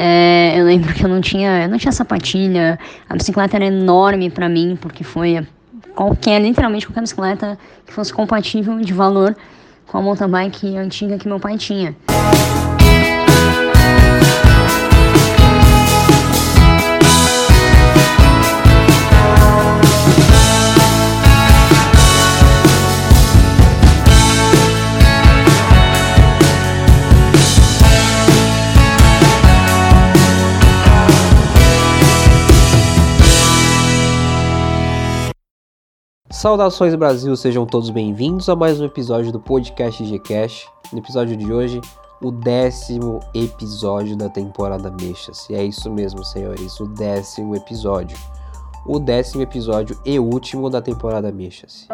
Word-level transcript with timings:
É, 0.00 0.54
eu 0.56 0.64
lembro 0.64 0.94
que 0.94 1.04
eu 1.04 1.08
não 1.08 1.20
tinha, 1.20 1.64
eu 1.64 1.68
não 1.68 1.76
tinha 1.76 1.90
sapatilha, 1.90 2.78
a 3.08 3.16
bicicleta 3.16 3.56
era 3.56 3.64
enorme 3.64 4.30
para 4.30 4.48
mim, 4.48 4.78
porque 4.80 5.02
foi 5.02 5.44
qualquer, 5.92 6.40
literalmente 6.40 6.86
qualquer 6.86 7.00
bicicleta 7.00 7.58
que 7.84 7.92
fosse 7.92 8.14
compatível 8.14 8.78
de 8.78 8.92
valor 8.92 9.36
com 9.88 9.98
a 9.98 10.00
mountain 10.00 10.28
bike 10.28 10.76
antiga 10.76 11.18
que 11.18 11.26
meu 11.26 11.40
pai 11.40 11.58
tinha. 11.58 11.96
Saudações 36.38 36.94
Brasil, 36.94 37.34
sejam 37.36 37.66
todos 37.66 37.90
bem-vindos 37.90 38.48
a 38.48 38.54
mais 38.54 38.80
um 38.80 38.84
episódio 38.84 39.32
do 39.32 39.40
podcast 39.40 40.00
Gcash. 40.04 40.68
No 40.92 41.00
episódio 41.00 41.36
de 41.36 41.52
hoje, 41.52 41.80
o 42.22 42.30
décimo 42.30 43.18
episódio 43.34 44.16
da 44.16 44.28
temporada 44.28 44.88
Mexas. 44.88 45.50
E 45.50 45.56
é 45.56 45.64
isso 45.64 45.90
mesmo, 45.90 46.24
senhores, 46.24 46.78
o 46.78 46.86
décimo 46.86 47.56
episódio. 47.56 48.16
O 48.86 49.00
décimo 49.00 49.42
episódio 49.42 50.00
e 50.06 50.16
último 50.20 50.70
da 50.70 50.80
temporada 50.80 51.32
Mexas. 51.32 51.88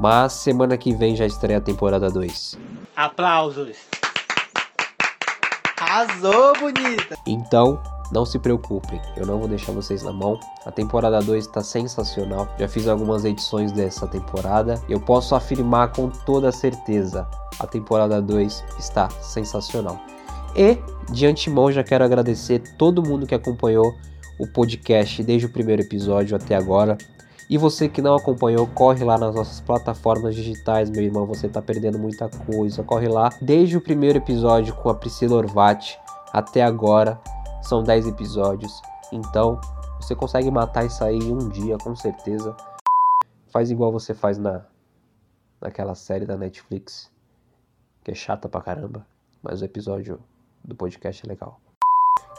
Mas 0.00 0.32
semana 0.32 0.76
que 0.76 0.92
vem 0.92 1.14
já 1.14 1.26
estreia 1.26 1.58
a 1.58 1.62
temporada 1.62 2.10
2. 2.10 2.58
Aplausos! 2.96 3.76
Arrasou, 5.78 6.58
bonita! 6.58 7.16
Então, 7.24 7.80
não 8.10 8.24
se 8.24 8.38
preocupem, 8.38 9.00
eu 9.16 9.24
não 9.24 9.38
vou 9.38 9.48
deixar 9.48 9.72
vocês 9.72 10.02
na 10.02 10.12
mão. 10.12 10.38
A 10.66 10.70
temporada 10.70 11.20
2 11.20 11.46
está 11.46 11.62
sensacional. 11.62 12.48
Já 12.58 12.68
fiz 12.68 12.88
algumas 12.88 13.24
edições 13.24 13.72
dessa 13.72 14.06
temporada. 14.06 14.80
Eu 14.88 15.00
posso 15.00 15.34
afirmar 15.34 15.92
com 15.92 16.08
toda 16.08 16.50
certeza: 16.50 17.26
a 17.58 17.66
temporada 17.66 18.20
2 18.20 18.64
está 18.78 19.08
sensacional. 19.20 20.00
E 20.56 20.78
de 21.12 21.26
antemão 21.26 21.70
já 21.70 21.84
quero 21.84 22.04
agradecer 22.04 22.60
todo 22.76 23.02
mundo 23.02 23.26
que 23.26 23.34
acompanhou 23.34 23.94
o 24.38 24.46
podcast 24.46 25.22
desde 25.22 25.46
o 25.46 25.52
primeiro 25.52 25.82
episódio 25.82 26.36
até 26.36 26.56
agora. 26.56 26.98
E 27.48 27.58
você 27.58 27.88
que 27.88 28.00
não 28.00 28.14
acompanhou, 28.14 28.66
corre 28.68 29.04
lá 29.04 29.18
nas 29.18 29.34
nossas 29.34 29.60
plataformas 29.60 30.36
digitais, 30.36 30.88
meu 30.88 31.02
irmão, 31.02 31.26
você 31.26 31.48
está 31.48 31.60
perdendo 31.60 31.98
muita 31.98 32.28
coisa. 32.28 32.82
Corre 32.84 33.08
lá 33.08 33.28
desde 33.42 33.76
o 33.76 33.80
primeiro 33.80 34.18
episódio 34.18 34.72
com 34.74 34.88
a 34.88 34.94
Priscila 34.94 35.36
Orvati 35.36 35.98
até 36.32 36.62
agora. 36.62 37.20
São 37.62 37.82
10 37.82 38.08
episódios, 38.08 38.80
então 39.12 39.60
você 40.00 40.14
consegue 40.14 40.50
matar 40.50 40.84
isso 40.84 41.04
aí 41.04 41.18
em 41.18 41.32
um 41.32 41.48
dia, 41.48 41.76
com 41.78 41.94
certeza. 41.94 42.56
Faz 43.48 43.70
igual 43.70 43.92
você 43.92 44.14
faz 44.14 44.38
na 44.38 44.64
naquela 45.60 45.94
série 45.94 46.24
da 46.24 46.36
Netflix, 46.36 47.10
que 48.02 48.10
é 48.10 48.14
chata 48.14 48.48
pra 48.48 48.62
caramba, 48.62 49.06
mas 49.42 49.60
o 49.60 49.64
episódio 49.64 50.18
do 50.64 50.74
podcast 50.74 51.24
é 51.24 51.28
legal. 51.28 51.60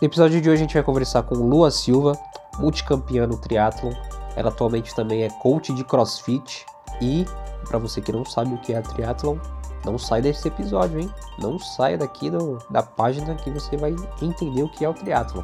No 0.02 0.08
episódio 0.08 0.41
de 0.41 0.50
hoje 0.50 0.63
a 0.63 0.66
gente 0.66 0.73
vai 0.73 0.83
conversar 0.83 1.23
com 1.23 1.35
Lua 1.35 1.69
Silva, 1.69 2.13
multicampeã 2.58 3.28
no 3.28 3.38
triatlon. 3.39 3.94
Ela 4.35 4.50
atualmente 4.50 4.95
também 4.95 5.23
é 5.23 5.30
coach 5.30 5.72
de 5.73 5.83
CrossFit 5.83 6.66
e 7.00 7.25
para 7.67 7.78
você 7.78 8.02
que 8.02 8.11
não 8.11 8.25
sabe 8.25 8.56
o 8.56 8.58
que 8.58 8.73
é 8.73 8.81
triatlon, 8.81 9.38
não 9.86 9.98
sai 9.98 10.22
desse 10.22 10.48
episódio, 10.48 11.00
hein? 11.00 11.14
Não 11.40 11.58
saia 11.58 11.98
daqui 11.98 12.30
do, 12.30 12.60
da 12.70 12.84
página 12.84 13.36
que 13.36 13.50
você 13.50 13.76
vai 13.78 13.96
entender 14.22 14.64
o 14.64 14.70
que 14.70 14.86
é 14.86 14.90
o 14.90 14.94
triatlo. 14.94 15.44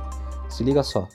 Se 0.50 0.64
liga 0.64 0.84
só. 0.84 1.08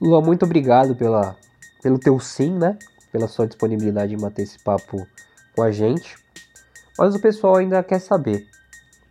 Lua, 0.00 0.20
muito 0.20 0.44
obrigado 0.44 0.94
pela, 0.94 1.36
pelo 1.82 1.98
teu 1.98 2.18
sim, 2.20 2.50
né? 2.50 2.78
Pela 3.12 3.28
sua 3.28 3.46
disponibilidade 3.46 4.14
em 4.14 4.18
bater 4.18 4.42
esse 4.42 4.58
papo 4.58 5.06
com 5.54 5.62
a 5.62 5.72
gente. 5.72 6.16
Mas 6.98 7.14
o 7.14 7.20
pessoal 7.20 7.56
ainda 7.56 7.82
quer 7.82 7.98
saber. 7.98 8.46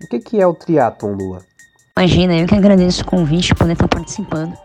O 0.02 0.08
que, 0.08 0.20
que 0.20 0.42
é 0.42 0.48
o 0.48 0.54
triatlon, 0.54 1.14
Lua? 1.14 1.40
Imagina, 1.98 2.34
eu 2.38 2.48
que 2.48 2.56
agradeço 2.56 3.04
o 3.04 3.06
convite 3.06 3.54
poder 3.54 3.74
estar 3.74 3.88
participando 3.90 4.58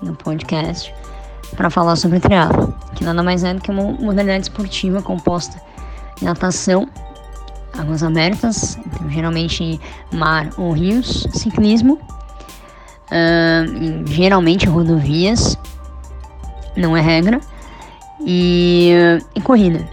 no 0.00 0.14
podcast 0.14 0.94
para 1.56 1.68
falar 1.68 1.96
sobre 1.96 2.20
triatlo, 2.20 2.72
que 2.94 3.04
nada 3.04 3.22
mais 3.22 3.42
é 3.42 3.52
do 3.52 3.60
que 3.60 3.70
uma 3.70 3.82
modalidade 3.82 4.44
esportiva 4.44 5.02
composta 5.02 5.60
de 6.16 6.24
natação, 6.24 6.88
águas 7.80 8.02
abertas, 8.02 8.78
então, 8.86 9.10
geralmente 9.10 9.80
mar 10.12 10.50
ou 10.56 10.72
rios, 10.72 11.26
ciclismo, 11.32 11.94
uh, 13.10 14.06
geralmente 14.06 14.66
rodovias, 14.66 15.56
não 16.76 16.96
é 16.96 17.00
regra, 17.00 17.40
e, 18.24 18.92
uh, 18.94 19.26
e 19.34 19.40
corrida. 19.40 19.88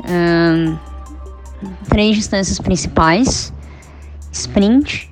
Uh, 0.00 0.78
três 1.88 2.16
distâncias 2.16 2.58
principais: 2.58 3.52
sprint, 4.32 5.10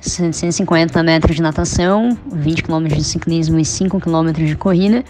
150 0.00 1.02
metros 1.02 1.36
de 1.36 1.42
natação, 1.42 2.16
20 2.30 2.62
km 2.62 2.86
de 2.88 3.04
ciclismo 3.04 3.58
e 3.58 3.64
5 3.64 4.00
km 4.00 4.32
de 4.32 4.56
corrida. 4.56 5.04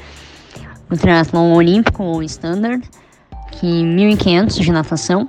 O 0.90 0.96
triatlon 0.96 1.54
olímpico 1.54 2.04
ou 2.04 2.22
standard, 2.22 2.82
que 3.52 3.66
1.500 3.66 4.60
de 4.60 4.70
natação, 4.70 5.26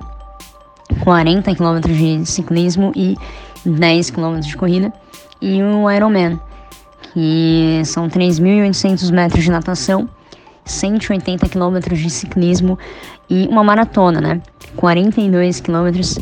40 1.04 1.56
km 1.56 1.80
de 1.82 2.26
ciclismo 2.26 2.92
e 2.96 3.16
10 3.66 4.12
km 4.12 4.40
de 4.40 4.56
corrida, 4.56 4.94
e 5.42 5.62
o 5.62 5.90
Ironman, 5.90 6.40
que 7.14 7.82
são 7.86 8.08
3.800 8.08 9.12
metros 9.12 9.44
de 9.44 9.52
natação, 9.52 10.10
180 10.66 11.48
km 11.50 11.80
de 11.94 12.10
ciclismo 12.10 12.78
e 13.30 13.48
uma 13.48 13.64
maratona, 13.64 14.20
né? 14.20 14.42
42 14.76 15.62
km 15.62 16.22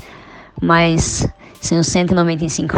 mais 0.62 1.28
seus 1.60 1.88
195 1.88 2.76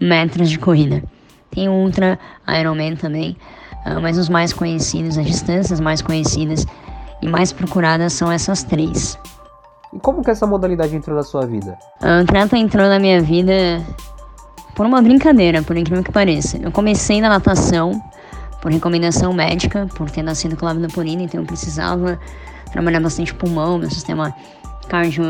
metros 0.00 0.48
de 0.48 0.58
corrida. 0.58 1.02
Tem 1.50 1.68
o 1.68 1.72
Ultra 1.72 2.18
Ironman 2.48 2.96
também, 2.96 3.36
ah, 3.84 4.00
mas 4.00 4.16
os 4.16 4.28
mais 4.28 4.52
conhecidos, 4.52 5.18
as 5.18 5.26
distâncias 5.26 5.80
mais 5.80 6.00
conhecidas 6.00 6.64
e 7.20 7.28
mais 7.28 7.52
procuradas 7.52 8.12
são 8.12 8.30
essas 8.30 8.62
três. 8.62 9.18
E 9.92 9.98
como 9.98 10.22
que 10.22 10.30
essa 10.30 10.46
modalidade 10.46 10.94
entrou 10.96 11.16
na 11.16 11.22
sua 11.22 11.46
vida? 11.46 11.78
O 12.00 12.24
triatlo 12.26 12.56
entrou 12.56 12.88
na 12.88 12.98
minha 12.98 13.20
vida 13.20 13.84
por 14.74 14.86
uma 14.86 15.02
brincadeira, 15.02 15.62
por 15.62 15.76
incrível 15.76 16.02
que 16.02 16.10
pareça. 16.10 16.56
Eu 16.56 16.72
comecei 16.72 17.20
na 17.20 17.28
natação 17.28 18.00
por 18.60 18.70
recomendação 18.72 19.32
médica, 19.32 19.86
por 19.94 20.10
ter 20.10 20.22
nascido 20.22 20.56
com 20.56 20.64
lábio 20.64 20.82
leporina, 20.82 21.22
então 21.22 21.40
eu 21.40 21.46
precisava 21.46 22.18
trabalhar 22.70 23.00
bastante 23.00 23.34
pulmão, 23.34 23.76
meu 23.76 23.90
sistema 23.90 24.34
cardio, 24.88 25.24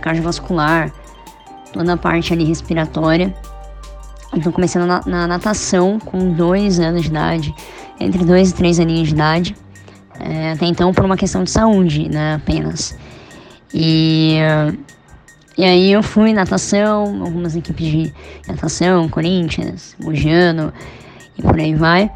cardiovascular, 0.00 0.92
toda 1.72 1.94
a 1.94 1.96
parte 1.96 2.32
ali 2.32 2.44
respiratória. 2.44 3.34
Então 4.34 4.52
comecei 4.52 4.80
na, 4.80 5.02
na, 5.06 5.26
natação 5.26 5.98
com 5.98 6.32
dois 6.32 6.78
anos 6.78 7.02
de 7.02 7.08
idade, 7.08 7.54
entre 7.98 8.24
dois 8.24 8.50
e 8.50 8.54
três 8.54 8.78
aninhos 8.78 9.08
de 9.08 9.14
idade. 9.14 9.56
É, 10.20 10.52
até 10.52 10.66
então 10.66 10.92
por 10.92 11.04
uma 11.04 11.16
questão 11.16 11.42
de 11.42 11.50
saúde, 11.50 12.08
né, 12.08 12.34
apenas. 12.34 12.96
E, 13.72 14.38
e 15.56 15.64
aí 15.64 15.92
eu 15.92 16.02
fui 16.02 16.32
natação, 16.32 17.22
algumas 17.22 17.54
equipes 17.56 17.86
de 17.86 18.14
natação, 18.46 19.08
Corinthians, 19.08 19.94
Mogiano 20.02 20.72
e 21.36 21.42
por 21.42 21.58
aí 21.58 21.74
vai. 21.74 22.10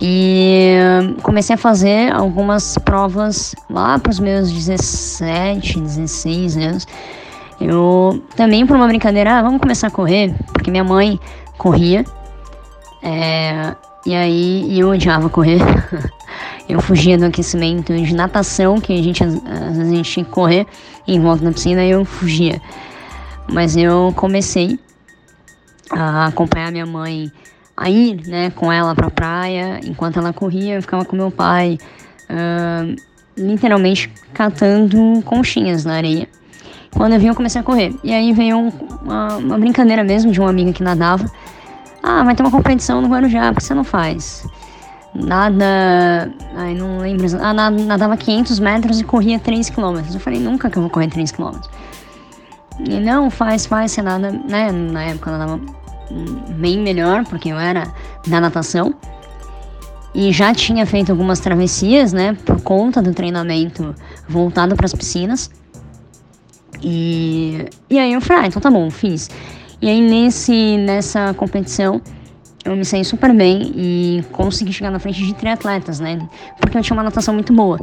E 0.00 0.74
comecei 1.22 1.54
a 1.54 1.58
fazer 1.58 2.12
algumas 2.12 2.76
provas 2.78 3.54
lá 3.70 3.98
para 3.98 4.10
os 4.10 4.18
meus 4.18 4.50
17, 4.50 5.80
16 5.80 6.56
anos. 6.56 6.86
Eu 7.60 8.20
também 8.34 8.66
por 8.66 8.74
uma 8.74 8.88
brincadeira, 8.88 9.38
ah, 9.38 9.42
vamos 9.42 9.60
começar 9.60 9.86
a 9.86 9.90
correr, 9.90 10.34
porque 10.52 10.72
minha 10.72 10.82
mãe 10.82 11.20
corria. 11.56 12.04
É, 13.00 13.76
e 14.04 14.14
aí 14.14 14.78
eu 14.78 14.90
odiava 14.90 15.28
correr. 15.28 15.60
eu 16.68 16.80
fugia 16.80 17.18
do 17.18 17.26
aquecimento 17.26 17.94
de 17.94 18.14
natação, 18.14 18.80
que 18.80 18.92
a 18.92 19.02
gente 19.02 19.22
às 19.22 19.34
vezes 19.34 19.78
a 19.78 19.94
gente 19.94 20.10
tinha 20.10 20.24
que 20.24 20.30
correr 20.30 20.66
em 21.06 21.20
volta 21.20 21.44
da 21.44 21.52
piscina, 21.52 21.84
eu 21.84 22.04
fugia. 22.04 22.60
Mas 23.50 23.76
eu 23.76 24.12
comecei 24.16 24.78
a 25.90 26.26
acompanhar 26.26 26.70
minha 26.70 26.86
mãe 26.86 27.30
a 27.76 27.90
ir, 27.90 28.26
né, 28.26 28.50
com 28.50 28.70
ela 28.70 28.94
pra 28.94 29.10
praia, 29.10 29.80
enquanto 29.84 30.18
ela 30.18 30.32
corria, 30.32 30.76
eu 30.76 30.82
ficava 30.82 31.04
com 31.04 31.16
meu 31.16 31.30
pai, 31.30 31.78
uh, 32.30 32.96
literalmente 33.36 34.10
catando 34.32 35.22
conchinhas 35.24 35.84
na 35.84 35.94
areia. 35.94 36.28
Quando 36.94 37.14
eu 37.14 37.20
vi, 37.20 37.26
eu 37.26 37.34
comecei 37.34 37.60
a 37.60 37.64
correr. 37.64 37.94
E 38.04 38.12
aí 38.12 38.32
veio 38.32 38.58
um, 38.58 38.68
uma, 39.02 39.36
uma 39.36 39.58
brincadeira 39.58 40.04
mesmo 40.04 40.30
de 40.30 40.38
uma 40.38 40.50
amiga 40.50 40.72
que 40.72 40.82
nadava. 40.82 41.24
Ah, 42.02 42.22
vai 42.22 42.34
ter 42.34 42.42
uma 42.42 42.50
competição 42.50 43.00
no 43.00 43.08
Guarujá, 43.08 43.52
por 43.52 43.60
que 43.60 43.64
você 43.64 43.74
não 43.74 43.84
faz? 43.84 44.46
Nada. 45.14 46.32
Ai, 46.56 46.74
não 46.74 46.98
lembro. 46.98 47.26
Ah, 47.40 47.52
nadava 47.52 48.16
500 48.16 48.58
metros 48.58 49.00
e 49.00 49.04
corria 49.04 49.38
3 49.38 49.68
km. 49.70 49.98
Eu 50.12 50.20
falei, 50.20 50.40
nunca 50.40 50.70
que 50.70 50.78
eu 50.78 50.82
vou 50.82 50.90
correr 50.90 51.08
3 51.08 51.30
km. 51.32 51.58
E 52.80 52.98
não, 52.98 53.30
faz, 53.30 53.66
faz, 53.66 53.92
você 53.92 54.02
nada, 54.02 54.30
né? 54.30 54.72
Na 54.72 55.04
época 55.04 55.30
eu 55.30 55.38
nadava 55.38 55.60
bem 56.56 56.78
melhor, 56.78 57.24
porque 57.24 57.50
eu 57.50 57.58
era 57.58 57.86
da 58.26 58.40
natação. 58.40 58.94
E 60.14 60.32
já 60.32 60.54
tinha 60.54 60.84
feito 60.86 61.10
algumas 61.10 61.40
travessias, 61.40 62.12
né? 62.12 62.36
Por 62.44 62.60
conta 62.62 63.02
do 63.02 63.12
treinamento 63.12 63.94
voltado 64.28 64.74
para 64.76 64.86
as 64.86 64.94
piscinas. 64.94 65.50
E, 66.82 67.66
e 67.88 67.98
aí 67.98 68.12
eu 68.12 68.20
falei, 68.20 68.44
ah, 68.44 68.46
então 68.46 68.60
tá 68.60 68.70
bom, 68.70 68.90
fiz. 68.90 69.30
E 69.80 69.88
aí 69.88 70.00
nesse, 70.00 70.76
nessa 70.78 71.32
competição 71.34 72.00
eu 72.64 72.76
me 72.76 72.84
saí 72.84 73.04
super 73.04 73.32
bem 73.34 73.72
e 73.74 74.24
consegui 74.32 74.72
chegar 74.72 74.90
na 74.90 74.98
frente 74.98 75.24
de 75.24 75.34
triatletas, 75.34 75.98
né? 75.98 76.18
Porque 76.60 76.78
eu 76.78 76.82
tinha 76.82 76.96
uma 76.96 77.02
natação 77.02 77.34
muito 77.34 77.52
boa. 77.52 77.78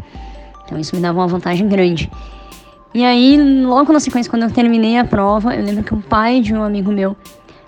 Então 0.66 0.78
isso 0.80 0.96
me 0.96 1.02
dava 1.02 1.20
uma 1.20 1.28
vantagem 1.28 1.68
grande. 1.68 2.10
E 2.94 3.04
aí, 3.04 3.38
logo 3.64 3.94
na 3.94 4.00
sequência, 4.00 4.30
quando 4.30 4.44
eu 4.44 4.52
terminei 4.52 4.98
a 4.98 5.06
prova, 5.06 5.56
eu 5.56 5.64
lembro 5.64 5.84
que 5.84 5.94
o 5.94 6.02
pai 6.02 6.42
de 6.42 6.54
um 6.54 6.64
amigo 6.64 6.92
meu 6.92 7.16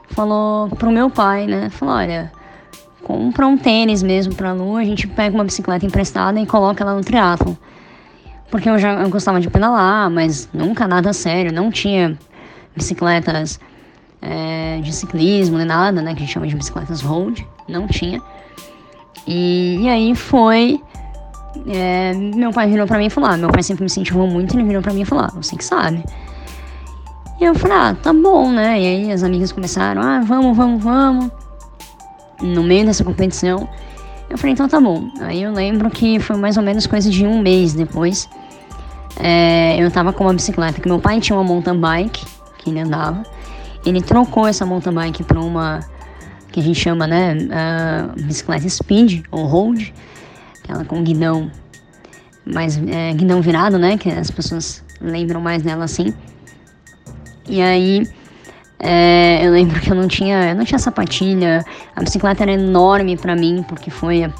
falou 0.09 0.69
pro 0.69 0.91
meu 0.91 1.09
pai, 1.09 1.45
né? 1.45 1.69
Falou, 1.69 1.95
olha, 1.95 2.31
compra 3.03 3.45
um 3.45 3.57
tênis 3.57 4.01
mesmo 4.01 4.33
pra 4.33 4.53
Lu, 4.53 4.77
a 4.77 4.83
gente 4.83 5.07
pega 5.07 5.35
uma 5.35 5.43
bicicleta 5.43 5.85
emprestada 5.85 6.39
e 6.39 6.45
coloca 6.45 6.83
ela 6.83 6.95
no 6.95 7.01
triatlo. 7.01 7.57
Porque 8.49 8.69
eu 8.69 8.79
já 8.79 8.93
eu 9.01 9.09
gostava 9.09 9.39
de 9.39 9.49
pedalar, 9.49 10.09
mas 10.09 10.49
nunca 10.53 10.87
nada 10.87 11.13
sério, 11.13 11.53
não 11.53 11.69
tinha 11.69 12.17
bicicletas 12.75 13.59
é, 14.21 14.79
de 14.81 14.93
ciclismo 14.93 15.57
nem 15.57 15.65
nada, 15.65 16.01
né? 16.01 16.13
Que 16.13 16.19
a 16.19 16.25
gente 16.25 16.33
chama 16.33 16.47
de 16.47 16.55
bicicletas 16.55 17.01
road, 17.01 17.47
não 17.67 17.87
tinha. 17.87 18.21
E, 19.27 19.79
e 19.81 19.89
aí 19.89 20.15
foi. 20.15 20.81
É, 21.67 22.13
meu 22.13 22.51
pai 22.51 22.69
virou 22.69 22.87
pra 22.87 22.97
mim 22.97 23.07
e 23.07 23.09
falou: 23.09 23.29
ah, 23.29 23.37
meu 23.37 23.49
pai 23.49 23.63
sempre 23.63 23.83
me 23.83 23.87
incentivou 23.87 24.27
muito, 24.27 24.55
ele 24.55 24.63
virou 24.63 24.81
pra 24.81 24.93
mim 24.93 25.01
e 25.01 25.05
falou: 25.05 25.25
ah, 25.25 25.31
você 25.33 25.55
que 25.55 25.65
sabe. 25.65 26.03
E 27.39 27.43
eu 27.43 27.55
falei: 27.55 27.77
ah, 27.77 27.95
tá 28.01 28.13
bom, 28.13 28.51
né? 28.51 28.79
E 28.79 28.85
aí 28.85 29.11
as 29.11 29.23
amigas 29.23 29.51
começaram: 29.51 30.01
ah, 30.01 30.21
vamos, 30.21 30.55
vamos, 30.55 30.83
vamos. 30.83 31.31
No 32.41 32.63
meio 32.63 32.85
dessa 32.85 33.03
competição, 33.03 33.67
eu 34.29 34.37
falei: 34.37 34.53
então 34.53 34.67
tá 34.67 34.79
bom. 34.79 35.09
Aí 35.21 35.43
eu 35.43 35.51
lembro 35.51 35.89
que 35.89 36.19
foi 36.19 36.37
mais 36.37 36.57
ou 36.57 36.63
menos 36.63 36.87
coisa 36.87 37.09
de 37.09 37.25
um 37.25 37.41
mês 37.41 37.73
depois. 37.73 38.29
É, 39.19 39.75
eu 39.77 39.91
tava 39.91 40.13
com 40.13 40.23
uma 40.23 40.33
bicicleta 40.33 40.79
que 40.79 40.87
meu 40.87 40.99
pai 40.99 41.19
tinha 41.19 41.37
uma 41.37 41.43
mountain 41.43 41.77
bike 41.77 42.25
que 42.59 42.69
ele 42.69 42.79
andava. 42.79 43.23
Ele 43.85 44.01
trocou 44.01 44.47
essa 44.47 44.65
mountain 44.65 44.93
bike 44.93 45.23
para 45.23 45.39
uma 45.39 45.79
que 46.51 46.59
a 46.59 46.63
gente 46.63 46.79
chama, 46.79 47.07
né, 47.07 47.33
uh, 47.33 48.21
bicicleta 48.23 48.67
speed 48.67 49.23
ou 49.31 49.45
road, 49.45 49.93
aquela 50.61 50.83
com 50.83 51.01
guidão 51.01 51.49
mais 52.45 52.77
é, 52.77 53.13
guidão 53.13 53.41
virado, 53.41 53.77
né, 53.77 53.97
que 53.97 54.09
as 54.09 54.29
pessoas 54.29 54.83
lembram 54.99 55.39
mais 55.39 55.63
dela 55.63 55.85
assim. 55.85 56.13
E 57.47 57.61
aí 57.61 58.07
é, 58.79 59.45
eu 59.45 59.51
lembro 59.51 59.79
que 59.79 59.91
eu 59.91 59.95
não 59.95 60.07
tinha, 60.07 60.49
eu 60.49 60.55
não 60.55 60.65
tinha 60.65 60.79
sapatilha, 60.79 61.63
a 61.95 62.01
bicicleta 62.01 62.43
era 62.43 62.53
enorme 62.53 63.15
para 63.15 63.35
mim 63.35 63.63
porque 63.67 63.89
foi 63.89 64.31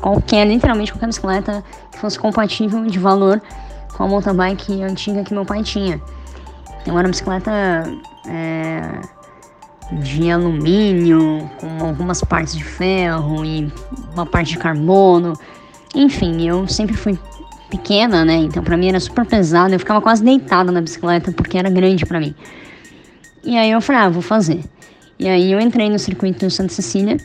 qualquer, 0.00 0.46
literalmente 0.46 0.92
qualquer 0.92 1.06
bicicleta 1.06 1.62
que 1.92 1.98
fosse 1.98 2.18
compatível 2.18 2.84
de 2.86 2.98
valor 2.98 3.40
com 3.96 4.04
a 4.04 4.08
mountain 4.08 4.34
bike 4.34 4.82
antiga 4.82 5.22
que 5.22 5.34
meu 5.34 5.44
pai 5.44 5.62
tinha. 5.62 6.00
Era 6.84 6.94
uma 6.94 7.02
bicicleta 7.08 7.50
é, 8.26 9.00
de 9.92 10.30
alumínio, 10.30 11.50
com 11.58 11.84
algumas 11.84 12.22
partes 12.22 12.54
de 12.54 12.64
ferro 12.64 13.44
e 13.44 13.72
uma 14.14 14.26
parte 14.26 14.52
de 14.52 14.58
carbono. 14.58 15.34
Enfim, 15.94 16.46
eu 16.46 16.66
sempre 16.68 16.96
fui 16.96 17.18
pequena, 17.68 18.24
né? 18.24 18.36
Então 18.36 18.62
pra 18.62 18.76
mim 18.76 18.88
era 18.88 19.00
super 19.00 19.24
pesado. 19.24 19.74
Eu 19.74 19.78
ficava 19.78 20.00
quase 20.00 20.24
deitada 20.24 20.72
na 20.72 20.80
bicicleta 20.80 21.32
porque 21.32 21.58
era 21.58 21.68
grande 21.68 22.06
para 22.06 22.20
mim. 22.20 22.34
E 23.42 23.56
aí 23.56 23.70
eu 23.70 23.80
falei, 23.80 24.02
ah, 24.02 24.08
vou 24.08 24.22
fazer. 24.22 24.62
E 25.18 25.28
aí 25.28 25.52
eu 25.52 25.60
entrei 25.60 25.88
no 25.88 25.98
circuito 25.98 26.50
Santa 26.50 26.72
Cecília. 26.72 27.16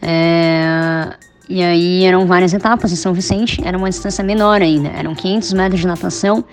É, 0.00 1.16
e 1.48 1.62
aí 1.62 2.04
eram 2.04 2.26
várias 2.26 2.52
etapas 2.52 2.92
em 2.92 2.96
São 2.96 3.12
Vicente, 3.12 3.60
era 3.64 3.78
uma 3.78 3.88
distância 3.88 4.22
menor 4.22 4.60
ainda, 4.60 4.88
eram 4.88 5.14
500 5.14 5.52
metros 5.52 5.80
de 5.80 5.86
natação, 5.86 6.44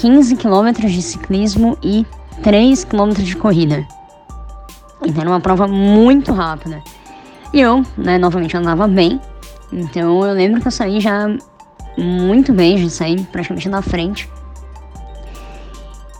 15 0.00 0.36
quilômetros 0.36 0.92
de 0.92 1.02
ciclismo 1.02 1.76
e 1.82 2.06
3 2.42 2.84
km 2.84 3.10
de 3.14 3.36
corrida. 3.36 3.86
Então 5.02 5.22
era 5.22 5.30
uma 5.30 5.40
prova 5.40 5.66
muito 5.66 6.32
rápida. 6.32 6.82
E 7.52 7.60
eu, 7.60 7.84
né, 7.96 8.16
novamente 8.16 8.56
andava 8.56 8.86
bem. 8.86 9.20
Então 9.72 10.24
eu 10.24 10.34
lembro 10.34 10.60
que 10.60 10.68
eu 10.68 10.72
saí 10.72 11.00
já 11.00 11.28
muito 11.96 12.52
bem, 12.52 12.78
já 12.78 12.88
saí 12.88 13.20
praticamente 13.24 13.68
na 13.68 13.82
frente. 13.82 14.30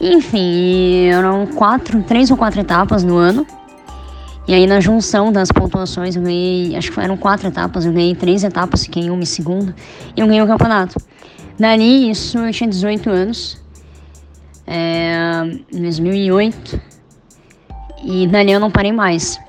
Enfim, 0.01 1.07
eram 1.07 1.47
quatro, 1.47 2.03
três 2.03 2.31
ou 2.31 2.37
quatro 2.37 2.61
etapas 2.61 3.05
no 3.05 3.17
ano. 3.17 3.47
E 4.47 4.55
aí 4.55 4.67
na 4.67 4.81
junção 4.81 5.31
das 5.31 5.53
pontuações 5.53 6.17
eu 6.17 6.23
ganhei, 6.23 6.75
acho 6.75 6.91
que 6.91 6.99
eram 6.99 7.17
quatro 7.17 7.47
etapas, 7.47 7.85
eu 7.85 7.93
ganhei 7.93 8.15
três 8.15 8.43
etapas, 8.43 8.85
fiquei 8.85 9.05
em 9.05 9.11
uma 9.11 9.23
e 9.23 9.27
segundo, 9.27 9.75
e 10.17 10.21
eu 10.21 10.27
ganhei 10.27 10.43
o 10.43 10.47
campeonato. 10.47 10.99
Dali, 11.59 12.11
isso 12.11 12.39
eu 12.39 12.51
tinha 12.51 12.69
18 12.69 13.11
anos 13.11 13.68
é, 14.69 15.43
em 15.73 15.83
2008 15.83 16.81
e 18.05 18.27
dali 18.27 18.53
eu 18.53 18.61
não 18.61 18.71
parei 18.71 18.93
mais. 18.93 19.41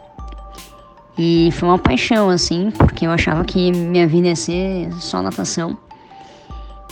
E 1.17 1.49
foi 1.51 1.67
uma 1.67 1.77
paixão, 1.77 2.29
assim, 2.29 2.71
porque 2.71 3.05
eu 3.05 3.11
achava 3.11 3.43
que 3.43 3.71
minha 3.73 4.07
vida 4.07 4.29
ia 4.29 4.35
ser 4.35 4.89
só 4.93 5.21
natação. 5.21 5.77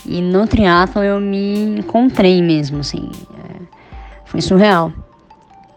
E 0.06 0.22
no 0.22 0.46
triatlo 0.46 1.02
eu 1.02 1.20
me 1.20 1.80
encontrei 1.80 2.42
mesmo, 2.42 2.80
assim. 2.80 3.10
É, 3.34 3.62
foi 4.26 4.42
surreal. 4.42 4.92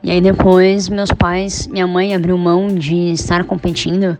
E 0.02 0.10
aí 0.10 0.20
depois 0.20 0.88
meus 0.88 1.12
pais, 1.12 1.68
minha 1.68 1.86
mãe 1.86 2.14
abriu 2.14 2.36
mão 2.36 2.68
de 2.74 3.12
estar 3.12 3.44
competindo 3.44 4.18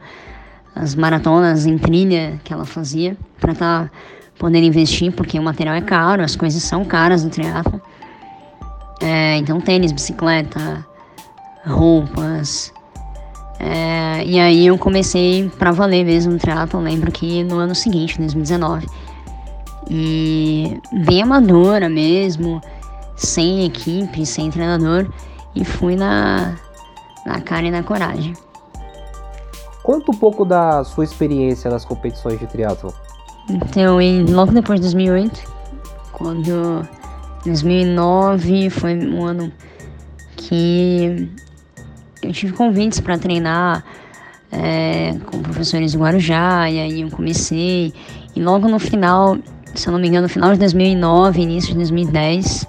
as 0.74 0.94
maratonas 0.94 1.66
em 1.66 1.76
trilha 1.76 2.38
que 2.44 2.52
ela 2.52 2.64
fazia 2.64 3.16
para 3.40 3.52
estar 3.52 3.84
tá 3.84 3.90
podendo 4.38 4.66
investir, 4.66 5.10
porque 5.12 5.38
o 5.38 5.42
material 5.42 5.74
é 5.74 5.80
caro, 5.80 6.22
as 6.22 6.36
coisas 6.36 6.62
são 6.62 6.84
caras 6.84 7.24
no 7.24 7.30
triatlo. 7.30 7.80
É, 9.00 9.36
então, 9.36 9.60
tênis, 9.60 9.92
bicicleta, 9.92 10.86
roupas. 11.66 12.72
É, 13.58 14.24
e 14.24 14.38
aí 14.38 14.66
eu 14.66 14.78
comecei 14.78 15.50
para 15.58 15.70
valer 15.70 16.04
mesmo 16.04 16.34
o 16.34 16.38
triatlo, 16.38 16.80
lembro 16.80 17.10
que 17.10 17.44
no 17.44 17.56
ano 17.56 17.74
seguinte, 17.74 18.18
2019. 18.18 18.86
E 19.88 20.80
bem 21.06 21.22
amadora 21.22 21.88
mesmo, 21.88 22.60
sem 23.16 23.64
equipe, 23.66 24.24
sem 24.24 24.50
treinador, 24.50 25.08
e 25.54 25.64
fui 25.64 25.96
na, 25.96 26.56
na 27.26 27.40
cara 27.40 27.66
e 27.66 27.70
na 27.70 27.82
coragem. 27.82 28.34
Conta 29.82 30.12
um 30.12 30.16
pouco 30.16 30.44
da 30.44 30.84
sua 30.84 31.04
experiência 31.04 31.70
nas 31.70 31.84
competições 31.84 32.38
de 32.38 32.46
triatlo. 32.46 32.94
Então, 33.48 33.98
logo 34.28 34.52
depois 34.52 34.78
de 34.78 34.86
2008, 34.86 35.42
quando 36.12 36.86
2009 37.44 38.70
foi 38.70 38.94
um 38.94 39.24
ano 39.24 39.52
que 40.36 41.28
eu 42.22 42.32
tive 42.32 42.52
convites 42.52 43.00
para 43.00 43.18
treinar 43.18 43.84
é, 44.52 45.14
com 45.26 45.40
professores 45.40 45.92
de 45.92 45.98
Guarujá, 45.98 46.68
e 46.70 46.78
aí 46.78 47.00
eu 47.02 47.10
comecei. 47.10 47.92
E 48.34 48.42
logo 48.42 48.68
no 48.68 48.78
final, 48.78 49.38
se 49.74 49.88
eu 49.88 49.92
não 49.92 50.00
me 50.00 50.08
engano, 50.08 50.22
no 50.22 50.28
final 50.28 50.52
de 50.52 50.58
2009, 50.58 51.40
início 51.40 51.70
de 51.70 51.76
2010, 51.76 52.66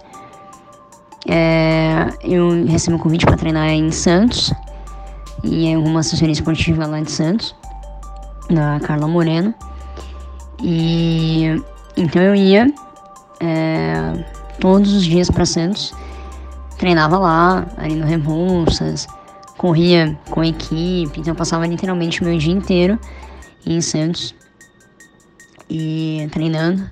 é, 1.27 2.07
eu 2.23 2.65
recebi 2.65 2.95
um 2.95 2.99
convite 2.99 3.25
para 3.25 3.37
treinar 3.37 3.69
em 3.69 3.91
Santos, 3.91 4.53
e 5.43 5.65
em 5.65 5.75
alguma 5.75 6.01
assessoria 6.01 6.33
esportiva 6.33 6.85
lá 6.85 7.01
de 7.01 7.11
Santos, 7.11 7.55
da 8.49 8.79
Carla 8.79 9.07
Moreno. 9.07 9.53
E 10.61 11.61
então 11.97 12.21
eu 12.21 12.35
ia. 12.35 12.71
É, 13.39 14.40
todos 14.61 14.93
os 14.93 15.03
dias 15.03 15.29
para 15.29 15.45
Santos. 15.45 15.93
Treinava 16.77 17.19
lá, 17.19 17.67
ali 17.77 17.95
no 17.95 18.05
Rebouças, 18.05 19.07
corria 19.57 20.17
com 20.29 20.39
a 20.41 20.47
equipe, 20.47 21.19
então 21.19 21.33
eu 21.33 21.35
passava 21.35 21.67
literalmente 21.67 22.21
o 22.21 22.25
meu 22.25 22.37
dia 22.37 22.53
inteiro 22.53 22.97
em 23.65 23.81
Santos 23.81 24.33
e 25.69 26.27
treinando. 26.31 26.89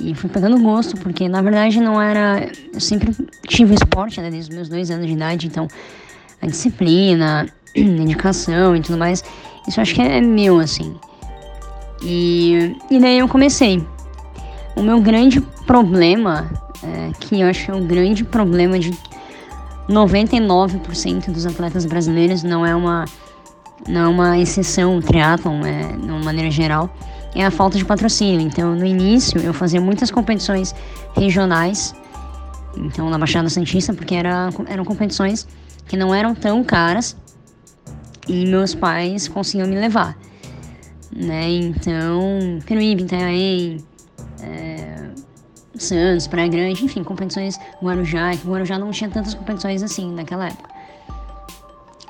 E 0.00 0.14
fui 0.14 0.30
pegando 0.30 0.58
gosto, 0.58 0.96
porque 0.96 1.28
na 1.28 1.42
verdade 1.42 1.78
não 1.78 2.00
era. 2.00 2.50
Eu 2.72 2.80
sempre 2.80 3.14
tive 3.46 3.74
esporte 3.74 4.20
né, 4.20 4.30
desde 4.30 4.50
os 4.50 4.56
meus 4.56 4.68
dois 4.68 4.90
anos 4.90 5.06
de 5.06 5.12
idade, 5.12 5.46
então 5.46 5.68
a 6.40 6.46
disciplina, 6.46 7.46
a 7.76 7.80
dedicação 7.80 8.74
e 8.74 8.80
tudo 8.80 8.98
mais, 8.98 9.22
isso 9.68 9.80
acho 9.80 9.94
que 9.94 10.00
é 10.00 10.20
meu, 10.20 10.58
assim. 10.58 10.96
E, 12.02 12.74
e 12.90 12.98
daí 12.98 13.18
eu 13.18 13.28
comecei. 13.28 13.86
O 14.74 14.82
meu 14.82 15.00
grande 15.00 15.40
problema, 15.66 16.50
é, 16.82 17.10
que 17.20 17.40
eu 17.40 17.46
acho 17.48 17.66
que 17.66 17.70
é 17.70 17.74
um 17.74 17.86
grande 17.86 18.24
problema 18.24 18.78
de 18.78 18.90
99% 19.88 21.30
dos 21.30 21.46
atletas 21.46 21.84
brasileiros, 21.84 22.42
não 22.42 22.64
é 22.64 22.74
uma, 22.74 23.04
não 23.88 24.00
é 24.00 24.08
uma 24.08 24.38
exceção 24.38 24.96
o 24.96 25.02
triatlon, 25.02 25.64
é, 25.64 25.96
de 25.96 26.10
uma 26.10 26.20
maneira 26.20 26.50
geral, 26.50 26.90
é 27.34 27.44
a 27.44 27.50
falta 27.50 27.78
de 27.78 27.84
patrocínio. 27.84 28.40
Então, 28.40 28.74
no 28.74 28.84
início, 28.84 29.40
eu 29.40 29.52
fazia 29.52 29.80
muitas 29.80 30.10
competições 30.10 30.74
regionais 31.16 31.94
Então, 32.76 33.10
na 33.10 33.18
Baixada 33.18 33.50
Santista, 33.50 33.92
porque 33.92 34.14
era, 34.14 34.48
eram 34.66 34.84
competições 34.84 35.46
que 35.86 35.96
não 35.96 36.14
eram 36.14 36.34
tão 36.34 36.64
caras 36.64 37.16
e 38.26 38.46
meus 38.46 38.74
pais 38.74 39.28
conseguiam 39.28 39.68
me 39.68 39.78
levar. 39.78 40.16
Né? 41.14 41.50
Então, 41.50 42.58
Peruíbe, 42.64 43.02
Itanhaém, 43.02 43.84
é, 44.42 45.10
Santos, 45.76 46.26
Praia 46.26 46.48
Grande, 46.48 46.84
enfim, 46.84 47.02
competições 47.02 47.58
Guarujá. 47.82 48.32
Guarujá 48.44 48.78
não 48.78 48.90
tinha 48.90 49.08
tantas 49.08 49.34
competições 49.34 49.82
assim 49.82 50.12
naquela 50.12 50.48
época. 50.48 50.70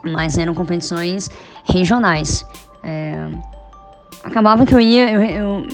Mas 0.04 0.36
eram 0.36 0.54
competições 0.54 1.30
regionais. 1.64 2.44
É, 2.82 3.28
acabava 4.24 4.66
que 4.66 4.74
eu 4.74 4.80
ia, 4.80 5.10
eu, 5.10 5.22
eu, 5.22 5.66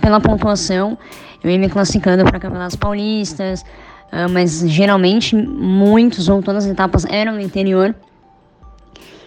pela 0.00 0.20
pontuação, 0.20 0.98
eu 1.42 1.50
ia 1.50 1.58
me 1.58 1.68
classificando 1.68 2.24
para 2.24 2.40
campeonatos 2.40 2.76
paulistas, 2.76 3.62
uh, 4.12 4.28
mas 4.30 4.60
geralmente 4.68 5.36
muitos 5.36 6.28
ou 6.28 6.42
todas 6.42 6.64
as 6.64 6.70
etapas 6.70 7.04
eram 7.04 7.34
no 7.34 7.40
interior. 7.40 7.94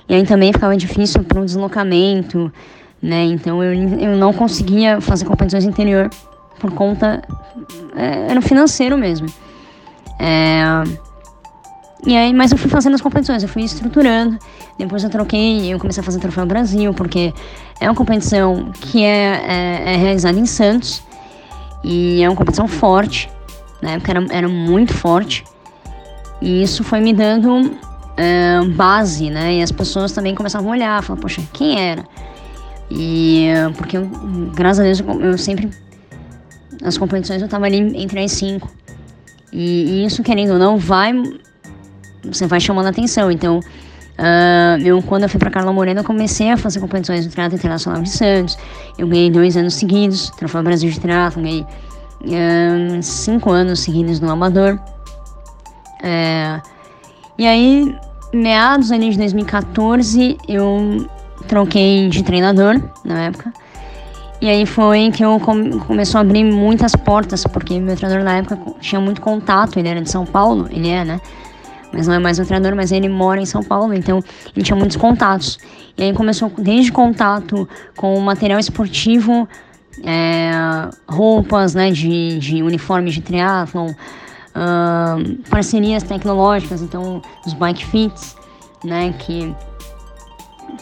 E 0.08 0.16
aí 0.16 0.26
também 0.26 0.52
ficava 0.52 0.76
difícil 0.76 1.24
para 1.24 1.40
o 1.40 1.46
deslocamento, 1.46 2.52
né? 3.02 3.24
Então 3.26 3.64
eu, 3.64 3.74
eu 4.00 4.18
não 4.18 4.34
conseguia 4.34 5.00
fazer 5.00 5.26
competições 5.26 5.64
no 5.64 5.70
interior 5.70 6.10
por 6.60 6.72
conta. 6.72 7.22
É, 7.96 8.42
financeiro 8.42 8.98
mesmo. 8.98 9.28
É, 10.18 10.84
e 12.06 12.16
aí, 12.16 12.34
mas 12.34 12.52
eu 12.52 12.58
fui 12.58 12.70
fazendo 12.70 12.96
as 12.96 13.02
competições, 13.02 13.44
eu 13.44 13.50
fui 13.50 13.64
estruturando. 13.64 14.38
Depois 14.78 15.04
eu 15.04 15.10
troquei, 15.10 15.74
eu 15.74 15.80
comecei 15.80 16.02
a 16.02 16.04
fazer 16.04 16.20
Troféu 16.20 16.46
Brasil, 16.46 16.94
porque 16.94 17.34
é 17.80 17.90
uma 17.90 17.96
competição 17.96 18.72
que 18.72 19.04
é, 19.04 19.42
é, 19.46 19.94
é 19.94 19.98
realizada 19.98 20.40
em 20.40 20.46
Santos. 20.46 21.04
E 21.84 22.22
é 22.24 22.30
uma 22.30 22.36
competição 22.36 22.68
forte. 22.68 23.30
Na 23.82 23.92
época 23.92 24.12
era, 24.12 24.26
era 24.32 24.48
muito 24.48 24.94
forte. 24.94 25.44
E 26.42 26.64
isso 26.64 26.84
foi 26.84 27.02
me 27.02 27.14
dando 27.14 27.78
é, 28.16 28.62
base, 28.76 29.30
né? 29.30 29.56
E 29.56 29.62
as 29.62 29.72
pessoas 29.72 30.12
também 30.12 30.34
começavam 30.34 30.70
a 30.70 30.72
olhar, 30.72 31.04
falar, 31.04 31.20
poxa, 31.20 31.42
quem 31.54 31.80
era? 31.80 32.06
E 32.90 33.48
porque 33.78 33.98
graças 34.56 34.80
a 34.80 34.84
Deus 34.84 35.00
eu, 35.00 35.22
eu 35.22 35.38
sempre 35.38 35.70
nas 36.82 36.98
competições 36.98 37.42
eu 37.42 37.48
tava 37.48 37.66
ali 37.66 37.78
entre 38.02 38.24
as 38.24 38.32
cinco. 38.32 38.70
E, 39.52 40.02
e, 40.02 40.06
isso, 40.06 40.22
querendo 40.22 40.54
ou 40.54 40.60
não, 40.60 40.78
vai 40.78 41.14
você 42.24 42.48
vai 42.48 42.60
chamando 42.60 42.88
a 42.88 42.90
atenção. 42.90 43.32
Então, 43.32 43.60
uh, 43.60 44.82
eu, 44.84 45.02
quando 45.04 45.24
eu 45.24 45.30
fui 45.30 45.40
para 45.40 45.50
Carla 45.50 45.72
Morena, 45.72 46.02
eu 46.02 46.04
comecei 46.04 46.50
a 46.52 46.58
fazer 46.58 46.80
competições 46.80 47.26
no 47.26 47.32
Teatro 47.32 47.58
Internacional 47.58 48.02
de 48.02 48.10
Santos. 48.10 48.58
Eu 48.98 49.08
ganhei 49.08 49.32
dois 49.32 49.56
anos 49.56 49.76
seguidos, 49.76 50.30
Troféu 50.32 50.64
Brasil 50.64 50.90
de 50.90 51.00
Teatro, 51.00 51.42
ganhei 51.42 51.62
uh, 51.62 53.02
cinco 53.02 53.52
anos 53.52 53.80
seguidos 53.80 54.20
no 54.20 54.30
Amador. 54.30 54.80
Uh, 56.02 56.62
e 57.38 57.48
aí, 57.48 57.96
meados 58.34 58.92
ali 58.92 59.10
de 59.10 59.18
2014, 59.18 60.38
eu 60.48 61.08
troquei 61.48 62.10
de 62.10 62.24
treinador 62.24 62.82
na 63.06 63.26
época. 63.26 63.54
E 64.42 64.50
aí 64.50 64.66
foi 64.66 65.12
que 65.12 65.24
eu 65.24 65.40
come, 65.40 65.78
começou 65.80 66.20
a 66.20 66.22
abrir 66.22 66.46
muitas 66.46 66.96
portas, 66.96 67.44
porque 67.44 67.80
meu 67.80 67.96
treinador 67.96 68.24
na 68.24 68.38
época 68.38 68.58
tinha 68.80 69.02
muito 69.02 69.20
contato, 69.22 69.78
ele 69.78 69.90
era 69.90 70.02
de 70.02 70.10
São 70.10 70.26
Paulo, 70.26 70.68
ele 70.72 70.90
é, 70.90 71.04
né? 71.04 71.22
mas 71.92 72.08
não 72.08 72.16
é 72.16 72.20
mais 72.20 72.40
um 72.40 72.46
treinador, 72.46 72.76
mas 72.76 72.92
ele 72.92 73.10
mora 73.10 73.42
em 73.42 73.46
São 73.46 73.64
Paulo, 73.64 73.94
então 73.94 74.24
ele 74.56 74.64
tinha 74.64 74.76
muitos 74.76 74.98
contatos. 74.98 75.58
E 75.98 76.04
aí 76.04 76.14
começou 76.14 76.52
desde 76.58 76.92
contato 76.92 77.68
com 77.96 78.20
material 78.20 78.60
esportivo, 78.60 79.48
é, 80.04 80.52
roupas 81.08 81.74
né, 81.76 81.92
de, 81.92 82.38
de 82.40 82.64
uniformes 82.64 83.14
de 83.14 83.22
triatlon, 83.22 83.90
uh, 83.90 85.50
parcerias 85.50 86.04
tecnológicas, 86.04 86.82
então 86.82 87.22
os 87.46 87.54
bike 87.54 87.86
fits, 87.86 88.36
né, 88.84 89.14
que, 89.20 89.54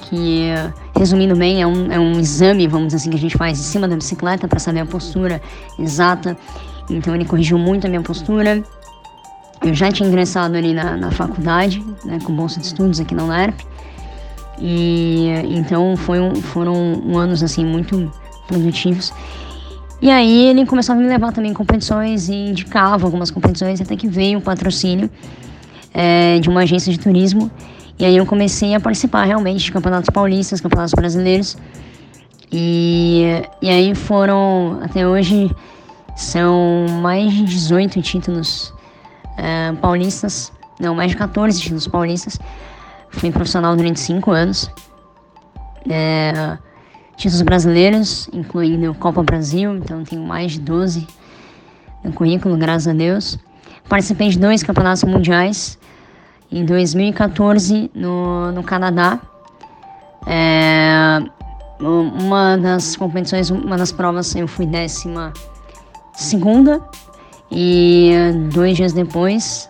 que 0.01 0.51
resumindo 0.97 1.35
bem, 1.35 1.61
é 1.61 1.67
um, 1.67 1.91
é 1.91 1.99
um 1.99 2.19
exame, 2.19 2.67
vamos 2.67 2.87
dizer 2.87 2.97
assim, 2.97 3.09
que 3.09 3.15
a 3.17 3.19
gente 3.19 3.37
faz 3.37 3.59
em 3.59 3.63
cima 3.63 3.87
da 3.87 3.95
bicicleta 3.95 4.47
para 4.47 4.59
saber 4.59 4.81
a 4.81 4.85
postura 4.85 5.41
exata. 5.77 6.37
Então 6.89 7.13
ele 7.13 7.25
corrigiu 7.25 7.57
muito 7.57 7.85
a 7.85 7.89
minha 7.89 8.01
postura. 8.01 8.63
Eu 9.63 9.73
já 9.73 9.91
tinha 9.91 10.07
ingressado 10.07 10.55
ali 10.55 10.73
na, 10.73 10.95
na 10.95 11.11
faculdade, 11.11 11.83
né, 12.05 12.19
com 12.23 12.33
bolsa 12.35 12.59
de 12.59 12.67
estudos 12.67 12.99
aqui 12.99 13.13
na 13.13 13.23
UNERP. 13.23 13.59
E 14.59 15.27
então 15.49 15.95
foi 15.95 16.19
um, 16.19 16.35
foram 16.35 16.73
anos 17.17 17.43
assim 17.43 17.65
muito 17.65 18.11
produtivos. 18.47 19.13
E 20.01 20.11
aí 20.11 20.47
ele 20.49 20.65
começou 20.65 20.93
a 20.93 20.97
me 20.97 21.07
levar 21.07 21.31
também 21.31 21.51
em 21.51 21.53
competições 21.53 22.29
e 22.29 22.33
indicava 22.33 23.05
algumas 23.05 23.31
competições, 23.31 23.81
até 23.81 23.95
que 23.95 24.07
veio 24.07 24.37
um 24.37 24.41
patrocínio 24.41 25.09
é, 25.93 26.39
de 26.39 26.49
uma 26.49 26.61
agência 26.61 26.91
de 26.91 26.99
turismo. 26.99 27.51
E 27.99 28.05
aí 28.05 28.17
eu 28.17 28.25
comecei 28.25 28.75
a 28.75 28.79
participar 28.79 29.23
realmente 29.23 29.65
de 29.65 29.71
campeonatos 29.71 30.09
paulistas, 30.09 30.61
campeonatos 30.61 30.93
brasileiros. 30.93 31.57
E, 32.51 33.41
e 33.61 33.69
aí 33.69 33.95
foram, 33.95 34.79
até 34.83 35.07
hoje, 35.07 35.53
são 36.15 36.85
mais 37.01 37.33
de 37.33 37.43
18 37.43 38.01
títulos 38.01 38.73
uh, 39.37 39.75
paulistas, 39.81 40.51
não, 40.79 40.95
mais 40.95 41.11
de 41.11 41.17
14 41.17 41.59
títulos 41.59 41.87
paulistas. 41.87 42.39
Fui 43.09 43.31
profissional 43.31 43.75
durante 43.75 43.99
5 43.99 44.31
anos. 44.31 44.69
É, 45.89 46.57
títulos 47.15 47.41
brasileiros, 47.41 48.29
incluindo 48.31 48.93
Copa 48.93 49.23
Brasil, 49.23 49.75
então 49.75 50.03
tenho 50.03 50.21
mais 50.21 50.53
de 50.53 50.59
12 50.59 51.07
no 52.03 52.13
currículo, 52.13 52.55
graças 52.57 52.87
a 52.87 52.93
Deus. 52.93 53.39
Participei 53.89 54.29
de 54.29 54.37
dois 54.37 54.61
campeonatos 54.63 55.03
mundiais, 55.03 55.79
em 56.51 56.65
2014 56.65 57.91
no, 57.93 58.51
no 58.51 58.63
Canadá. 58.63 59.19
É, 60.25 61.19
uma 61.79 62.57
das 62.57 62.95
competições, 62.95 63.49
uma 63.49 63.77
das 63.77 63.91
provas 63.91 64.35
eu 64.35 64.47
fui 64.47 64.65
décima 64.65 65.31
segunda 66.13 66.81
e 67.51 68.11
dois 68.51 68.75
dias 68.75 68.93
depois 68.93 69.67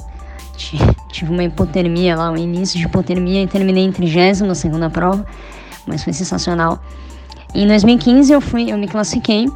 tive 1.11 1.31
uma 1.31 1.43
hipotermia 1.43 2.15
lá, 2.15 2.31
um 2.31 2.37
início 2.37 2.79
de 2.79 2.85
hipotermia 2.85 3.43
e 3.43 3.47
terminei 3.47 3.83
em 3.83 3.91
trigésima 3.91 4.55
segunda 4.55 4.89
prova, 4.89 5.25
mas 5.85 6.03
foi 6.03 6.13
sensacional. 6.13 6.81
Em 7.53 7.67
2015 7.67 8.33
eu 8.33 8.41
fui, 8.41 8.71
eu 8.71 8.77
me 8.77 8.87
classifiquei 8.87 9.47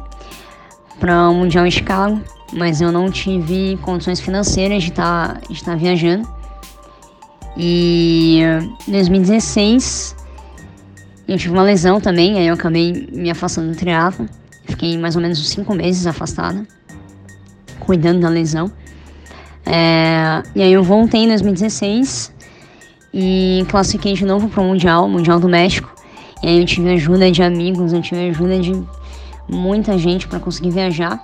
para 1.00 1.28
o 1.28 1.34
Mundial 1.34 1.66
em 1.66 1.70
Chicago, 1.70 2.20
mas 2.52 2.80
eu 2.80 2.92
não 2.92 3.10
tive 3.10 3.78
condições 3.82 4.20
financeiras 4.20 4.82
de 4.82 4.90
estar 4.90 5.34
tá, 5.34 5.40
de 5.48 5.64
tá 5.64 5.74
viajando. 5.74 6.28
E 7.56 8.40
em 8.88 8.92
2016 8.92 10.16
eu 11.28 11.38
tive 11.38 11.54
uma 11.54 11.62
lesão 11.62 12.00
também, 12.00 12.38
aí 12.38 12.46
eu 12.46 12.54
acabei 12.54 13.08
me 13.12 13.30
afastando 13.30 13.70
do 13.70 13.76
triatlo. 13.76 14.28
Fiquei 14.64 14.98
mais 14.98 15.16
ou 15.16 15.22
menos 15.22 15.38
uns 15.38 15.48
5 15.50 15.74
meses 15.74 16.06
afastada 16.06 16.66
cuidando 17.80 18.20
da 18.20 18.28
lesão. 18.28 18.70
É, 19.64 20.42
e 20.54 20.62
aí 20.62 20.72
eu 20.72 20.82
voltei 20.82 21.24
em 21.24 21.28
2016 21.28 22.32
e 23.14 23.64
classifiquei 23.68 24.14
de 24.14 24.24
novo 24.24 24.48
para 24.48 24.60
o 24.60 24.64
Mundial, 24.64 25.08
Mundial 25.08 25.38
do 25.38 25.48
México. 25.48 25.92
E 26.42 26.48
aí 26.48 26.60
eu 26.60 26.66
tive 26.66 26.90
ajuda 26.90 27.30
de 27.30 27.42
amigos, 27.42 27.92
eu 27.92 28.00
tive 28.00 28.28
ajuda 28.28 28.58
de 28.58 28.82
muita 29.48 29.96
gente 29.98 30.26
para 30.26 30.40
conseguir 30.40 30.70
viajar. 30.70 31.20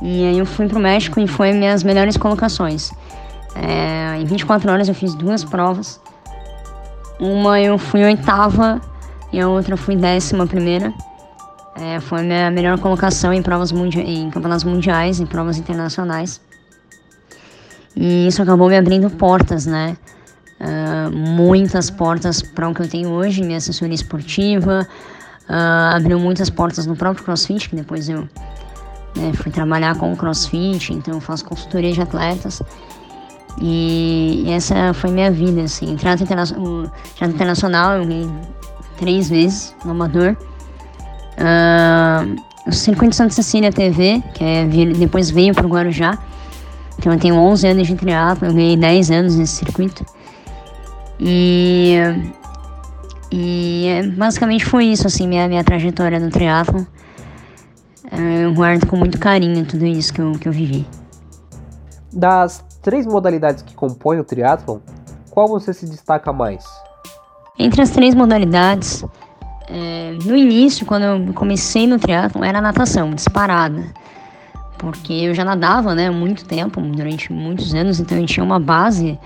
E 0.00 0.24
aí 0.26 0.38
eu 0.38 0.46
fui 0.46 0.68
para 0.68 0.78
o 0.78 0.82
México 0.82 1.20
e 1.20 1.26
foi 1.26 1.52
minhas 1.52 1.82
melhores 1.82 2.16
colocações. 2.16 2.92
É, 3.54 4.20
em 4.20 4.24
24 4.24 4.70
horas 4.70 4.88
eu 4.88 4.94
fiz 4.94 5.14
duas 5.14 5.44
provas. 5.44 6.00
Uma 7.20 7.60
eu 7.60 7.78
fui 7.78 8.04
oitava 8.04 8.80
e 9.32 9.40
a 9.40 9.48
outra 9.48 9.76
fui 9.76 9.96
décima 9.96 10.46
primeira. 10.46 10.92
É, 11.80 12.00
foi 12.00 12.20
a 12.20 12.22
minha 12.22 12.50
melhor 12.50 12.78
colocação 12.78 13.32
em 13.32 13.42
provas 13.42 13.70
em 13.70 14.30
campeonatos 14.30 14.64
mundiais, 14.64 15.20
em 15.20 15.26
provas 15.26 15.58
internacionais. 15.58 16.40
E 17.94 18.26
isso 18.26 18.42
acabou 18.42 18.68
me 18.68 18.76
abrindo 18.76 19.10
portas, 19.10 19.66
né? 19.66 19.96
Uh, 20.60 21.10
muitas 21.16 21.88
portas 21.88 22.42
para 22.42 22.68
o 22.68 22.74
que 22.74 22.82
eu 22.82 22.88
tenho 22.88 23.10
hoje, 23.10 23.42
minha 23.42 23.58
assessoria 23.58 23.94
esportiva. 23.94 24.86
Uh, 25.48 25.96
abriu 25.96 26.18
muitas 26.18 26.50
portas 26.50 26.84
no 26.84 26.96
próprio 26.96 27.24
CrossFit, 27.24 27.68
que 27.68 27.76
depois 27.76 28.08
eu 28.08 28.28
né, 29.16 29.32
fui 29.34 29.50
trabalhar 29.50 29.96
com 29.96 30.12
o 30.12 30.16
CrossFit, 30.16 30.92
então 30.92 31.14
eu 31.14 31.20
faço 31.20 31.44
consultoria 31.44 31.92
de 31.92 32.00
atletas. 32.00 32.62
E, 33.60 34.44
essa 34.48 34.92
foi 34.94 35.10
minha 35.10 35.30
vida, 35.30 35.62
assim. 35.62 35.96
Trato, 35.96 36.22
interna 36.22 36.44
internacional, 37.22 37.98
eu 37.98 38.06
ganhei 38.06 38.30
três 38.96 39.28
vezes 39.28 39.74
no 39.84 39.90
amador. 39.90 40.36
Uh, 41.38 42.36
o 42.66 42.72
Circuito 42.72 43.16
Santa 43.16 43.34
Cecília 43.34 43.72
TV, 43.72 44.22
que 44.34 44.44
é, 44.44 44.64
depois 44.98 45.30
veio 45.30 45.54
para 45.54 45.66
o 45.66 45.70
Guarujá. 45.70 46.18
Então 46.98 47.12
eu 47.12 47.18
tenho 47.18 47.36
11 47.36 47.66
anos 47.68 47.86
de 47.86 47.94
triatlo, 47.94 48.48
eu 48.48 48.52
ganhei 48.52 48.76
10 48.76 49.10
anos 49.10 49.36
nesse 49.36 49.56
circuito. 49.56 50.04
E, 51.18 51.96
e 53.32 53.86
é, 53.86 54.02
basicamente 54.06 54.64
foi 54.64 54.86
isso, 54.86 55.06
assim, 55.06 55.26
minha, 55.26 55.48
minha 55.48 55.64
trajetória 55.64 56.18
no 56.18 56.30
triatlo. 56.30 56.86
Uh, 58.12 58.42
eu 58.42 58.54
guardo 58.54 58.86
com 58.86 58.96
muito 58.96 59.18
carinho 59.18 59.64
tudo 59.64 59.86
isso 59.86 60.12
que 60.12 60.20
eu, 60.20 60.32
que 60.32 60.48
eu 60.48 60.52
vivi. 60.52 60.86
Das 62.12 62.64
três 62.82 63.06
modalidades 63.06 63.62
que 63.62 63.74
compõem 63.74 64.18
o 64.18 64.24
triatlon, 64.24 64.78
qual 65.30 65.48
você 65.48 65.72
se 65.72 65.86
destaca 65.86 66.32
mais? 66.32 66.64
Entre 67.58 67.82
as 67.82 67.90
três 67.90 68.14
modalidades, 68.14 69.04
é, 69.68 70.16
no 70.24 70.36
início, 70.36 70.86
quando 70.86 71.02
eu 71.02 71.34
comecei 71.34 71.86
no 71.86 71.98
triatlon, 71.98 72.44
era 72.44 72.60
natação, 72.60 73.10
disparada. 73.10 73.84
Porque 74.78 75.12
eu 75.12 75.34
já 75.34 75.44
nadava, 75.44 75.94
né, 75.94 76.08
muito 76.08 76.44
tempo, 76.44 76.80
durante 76.80 77.32
muitos 77.32 77.74
anos, 77.74 77.98
então 77.98 78.16
eu 78.16 78.26
tinha 78.26 78.44
uma 78.44 78.60
base 78.60 79.18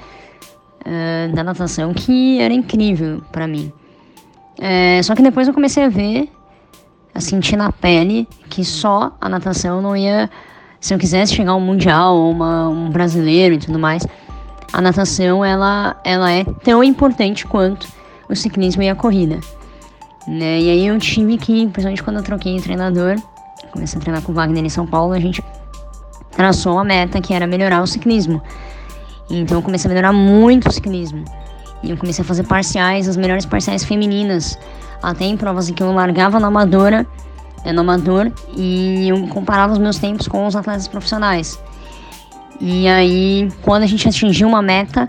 é, 0.84 1.28
da 1.28 1.44
natação 1.44 1.92
que 1.92 2.40
era 2.40 2.52
incrível 2.52 3.22
para 3.30 3.46
mim. 3.46 3.72
É, 4.58 5.02
só 5.02 5.14
que 5.14 5.22
depois 5.22 5.48
eu 5.48 5.54
comecei 5.54 5.84
a 5.84 5.88
ver, 5.88 6.28
a 7.14 7.20
sentir 7.20 7.56
na 7.56 7.70
pele 7.70 8.28
que 8.48 8.64
só 8.64 9.16
a 9.20 9.28
natação 9.28 9.82
não 9.82 9.96
ia, 9.96 10.30
se 10.82 10.92
eu 10.92 10.98
quisesse 10.98 11.32
chegar 11.32 11.52
ao 11.52 11.60
mundial 11.60 12.16
ou 12.16 12.32
uma, 12.32 12.68
um 12.68 12.90
brasileiro 12.90 13.54
e 13.54 13.58
tudo 13.58 13.78
mais, 13.78 14.04
a 14.72 14.80
natação 14.80 15.44
ela, 15.44 15.96
ela 16.04 16.30
é 16.30 16.44
tão 16.44 16.82
importante 16.82 17.46
quanto 17.46 17.86
o 18.28 18.34
ciclismo 18.34 18.82
e 18.82 18.88
a 18.88 18.94
corrida. 18.94 19.38
Né? 20.26 20.60
E 20.60 20.70
aí 20.70 20.86
eu 20.88 20.98
tive 20.98 21.38
que, 21.38 21.68
principalmente 21.68 22.02
quando 22.02 22.16
eu 22.16 22.22
troquei 22.24 22.56
de 22.56 22.62
treinador, 22.62 23.14
comecei 23.70 23.96
a 23.96 24.02
treinar 24.02 24.22
com 24.22 24.32
o 24.32 24.34
Wagner 24.34 24.64
em 24.64 24.68
São 24.68 24.84
Paulo, 24.84 25.12
a 25.12 25.20
gente 25.20 25.42
traçou 26.32 26.72
uma 26.72 26.84
meta 26.84 27.20
que 27.20 27.32
era 27.32 27.46
melhorar 27.46 27.80
o 27.80 27.86
ciclismo. 27.86 28.42
Então 29.30 29.58
eu 29.58 29.62
comecei 29.62 29.88
a 29.88 29.94
melhorar 29.94 30.12
muito 30.12 30.68
o 30.68 30.72
ciclismo. 30.72 31.24
E 31.80 31.90
eu 31.92 31.96
comecei 31.96 32.24
a 32.24 32.26
fazer 32.26 32.42
parciais, 32.42 33.08
as 33.08 33.16
melhores 33.16 33.46
parciais 33.46 33.84
femininas. 33.84 34.58
Até 35.00 35.26
em 35.26 35.36
provas 35.36 35.68
em 35.68 35.74
que 35.74 35.82
eu 35.82 35.92
largava 35.92 36.40
na 36.40 36.48
amadora, 36.48 37.06
amador, 37.64 38.30
e 38.56 39.08
eu 39.08 39.28
comparava 39.28 39.72
os 39.72 39.78
meus 39.78 39.98
tempos 39.98 40.26
com 40.28 40.46
os 40.46 40.56
atletas 40.56 40.88
profissionais. 40.88 41.58
E 42.60 42.86
aí, 42.88 43.48
quando 43.62 43.82
a 43.82 43.86
gente 43.86 44.08
atingiu 44.08 44.48
uma 44.48 44.62
meta, 44.62 45.06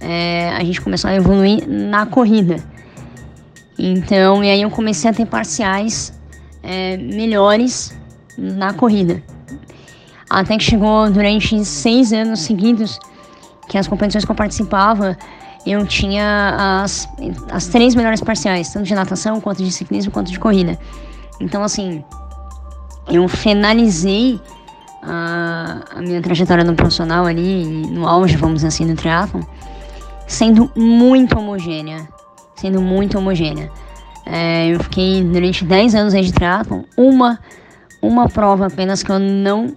é, 0.00 0.50
a 0.50 0.62
gente 0.64 0.80
começou 0.80 1.08
a 1.10 1.14
evoluir 1.14 1.66
na 1.68 2.06
corrida. 2.06 2.62
Então, 3.78 4.42
e 4.42 4.50
aí 4.50 4.62
eu 4.62 4.70
comecei 4.70 5.10
a 5.10 5.12
ter 5.12 5.26
parciais 5.26 6.12
é, 6.62 6.96
melhores 6.96 7.96
na 8.36 8.72
corrida. 8.72 9.22
Até 10.28 10.56
que 10.58 10.64
chegou 10.64 11.10
durante 11.10 11.64
seis 11.64 12.12
anos 12.12 12.40
seguidos 12.40 12.98
que 13.68 13.78
as 13.78 13.86
competições 13.86 14.24
que 14.24 14.30
eu 14.30 14.34
participava, 14.34 15.16
eu 15.66 15.84
tinha 15.86 16.82
as, 16.82 17.08
as 17.50 17.66
três 17.66 17.94
melhores 17.94 18.20
parciais, 18.20 18.72
tanto 18.72 18.86
de 18.86 18.94
natação, 18.94 19.40
quanto 19.40 19.62
de 19.62 19.72
ciclismo, 19.72 20.12
quanto 20.12 20.30
de 20.30 20.38
corrida. 20.38 20.78
Então, 21.40 21.62
assim, 21.62 22.04
eu 23.08 23.28
finalizei 23.28 24.40
a, 25.02 25.82
a 25.96 26.02
minha 26.02 26.20
trajetória 26.20 26.64
no 26.64 26.74
profissional 26.74 27.26
ali, 27.26 27.64
no 27.64 28.06
auge, 28.06 28.36
vamos 28.36 28.56
dizer 28.56 28.68
assim, 28.68 28.84
no 28.84 28.96
triatlon, 28.96 29.42
sendo 30.26 30.70
muito 30.74 31.38
homogênea. 31.38 32.08
Sendo 32.56 32.80
muito 32.80 33.18
homogênea. 33.18 33.70
É, 34.24 34.68
eu 34.68 34.80
fiquei 34.80 35.22
durante 35.22 35.64
10 35.64 35.94
anos 35.94 36.14
aí 36.14 36.22
de 36.24 36.32
triatlon, 36.32 36.82
uma, 36.96 37.38
uma 38.02 38.28
prova 38.28 38.66
apenas 38.66 39.02
que 39.02 39.12
eu 39.12 39.18
não 39.18 39.76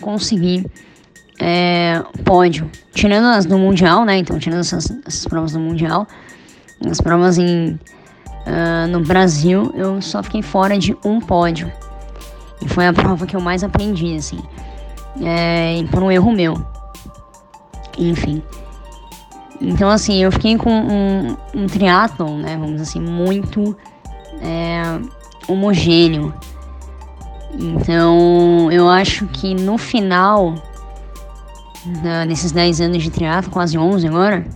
consegui 0.00 0.66
é, 1.40 2.02
pódio. 2.24 2.70
Tirando 2.92 3.26
as 3.26 3.46
do 3.46 3.56
Mundial, 3.56 4.04
né? 4.04 4.18
Então, 4.18 4.38
tirando 4.38 4.60
essas, 4.60 4.90
essas 5.06 5.24
provas 5.26 5.52
do 5.52 5.60
Mundial, 5.60 6.06
as 6.90 7.00
provas 7.00 7.38
em, 7.38 7.78
uh, 8.46 8.86
no 8.88 9.00
Brasil, 9.00 9.72
eu 9.74 10.00
só 10.00 10.22
fiquei 10.22 10.42
fora 10.42 10.78
de 10.78 10.96
um 11.04 11.20
pódio. 11.20 11.70
E 12.60 12.68
foi 12.68 12.86
a 12.86 12.92
prova 12.94 13.26
que 13.26 13.36
eu 13.36 13.40
mais 13.40 13.62
aprendi, 13.62 14.16
assim. 14.16 14.38
É, 15.22 15.82
por 15.90 16.02
um 16.02 16.10
erro 16.10 16.32
meu. 16.32 16.54
Enfim. 17.98 18.42
Então, 19.60 19.88
assim, 19.88 20.22
eu 20.22 20.30
fiquei 20.30 20.56
com 20.56 20.70
um, 20.70 21.36
um 21.54 21.66
triatlon, 21.66 22.38
né? 22.38 22.56
Vamos 22.56 22.72
dizer 22.72 22.82
assim, 22.82 23.00
muito 23.00 23.76
é, 24.42 25.00
homogêneo. 25.48 26.34
Então, 27.58 28.70
eu 28.70 28.86
acho 28.88 29.26
que 29.28 29.54
no 29.54 29.78
final 29.78 30.54
nesses 32.26 32.52
10 32.52 32.80
anos 32.80 33.02
de 33.02 33.10
triatlo, 33.10 33.50
quase 33.50 33.78
11 33.78 34.06
agora, 34.06 34.46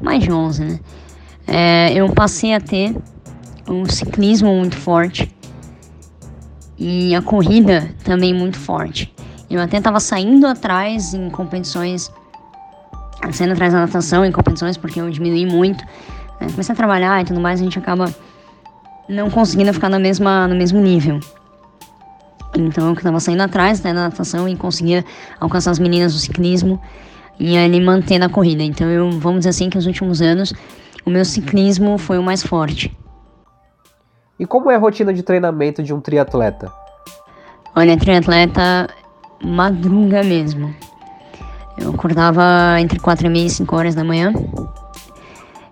mais 0.00 0.22
de 0.22 0.32
11, 0.32 0.64
né? 0.64 0.80
É, 1.46 1.92
eu 1.94 2.08
passei 2.10 2.54
a 2.54 2.60
ter 2.60 2.96
um 3.68 3.84
ciclismo 3.86 4.54
muito 4.54 4.76
forte 4.76 5.34
e 6.78 7.14
a 7.14 7.22
corrida 7.22 7.88
também 8.04 8.34
muito 8.34 8.58
forte. 8.58 9.12
Eu 9.48 9.60
até 9.60 9.78
estava 9.78 10.00
saindo 10.00 10.46
atrás 10.46 11.14
em 11.14 11.30
competições, 11.30 12.10
saindo 13.32 13.52
atrás 13.52 13.72
da 13.72 13.80
natação 13.80 14.24
em 14.24 14.32
competições, 14.32 14.76
porque 14.76 15.00
eu 15.00 15.10
diminui 15.10 15.46
muito. 15.46 15.84
Né? 16.40 16.48
Comecei 16.50 16.72
a 16.72 16.76
trabalhar 16.76 17.22
e 17.22 17.24
tudo 17.24 17.40
mais, 17.40 17.60
a 17.60 17.64
gente 17.64 17.78
acaba 17.78 18.14
não 19.08 19.30
conseguindo 19.30 19.72
ficar 19.72 19.88
na 19.88 19.98
mesma, 19.98 20.48
no 20.48 20.56
mesmo 20.56 20.80
nível. 20.80 21.20
Então 22.56 22.88
eu 22.88 22.94
estava 22.94 23.20
saindo 23.20 23.42
atrás 23.42 23.82
né, 23.82 23.92
na 23.92 24.04
natação 24.04 24.48
e 24.48 24.56
conseguia 24.56 25.04
alcançar 25.38 25.70
as 25.70 25.78
meninas 25.78 26.12
do 26.12 26.18
ciclismo 26.18 26.80
e 27.38 27.56
ali 27.56 27.80
manter 27.80 28.18
na 28.18 28.28
corrida. 28.28 28.62
Então 28.62 28.88
eu, 28.88 29.10
vamos 29.12 29.40
dizer 29.40 29.50
assim, 29.50 29.70
que 29.70 29.76
nos 29.76 29.86
últimos 29.86 30.22
anos 30.22 30.52
o 31.04 31.10
meu 31.10 31.24
ciclismo 31.24 31.98
foi 31.98 32.18
o 32.18 32.22
mais 32.22 32.42
forte. 32.42 32.96
E 34.38 34.44
como 34.46 34.70
é 34.70 34.74
a 34.74 34.78
rotina 34.78 35.12
de 35.12 35.22
treinamento 35.22 35.82
de 35.82 35.94
um 35.94 36.00
triatleta? 36.00 36.70
Olha, 37.74 37.96
triatleta 37.96 38.88
madruga 39.42 40.22
mesmo. 40.22 40.74
Eu 41.78 41.90
acordava 41.90 42.42
entre 42.80 42.98
4 42.98 43.26
e 43.26 43.30
meia 43.30 43.46
e 43.46 43.50
5 43.50 43.76
horas 43.76 43.94
da 43.94 44.02
manhã 44.02 44.32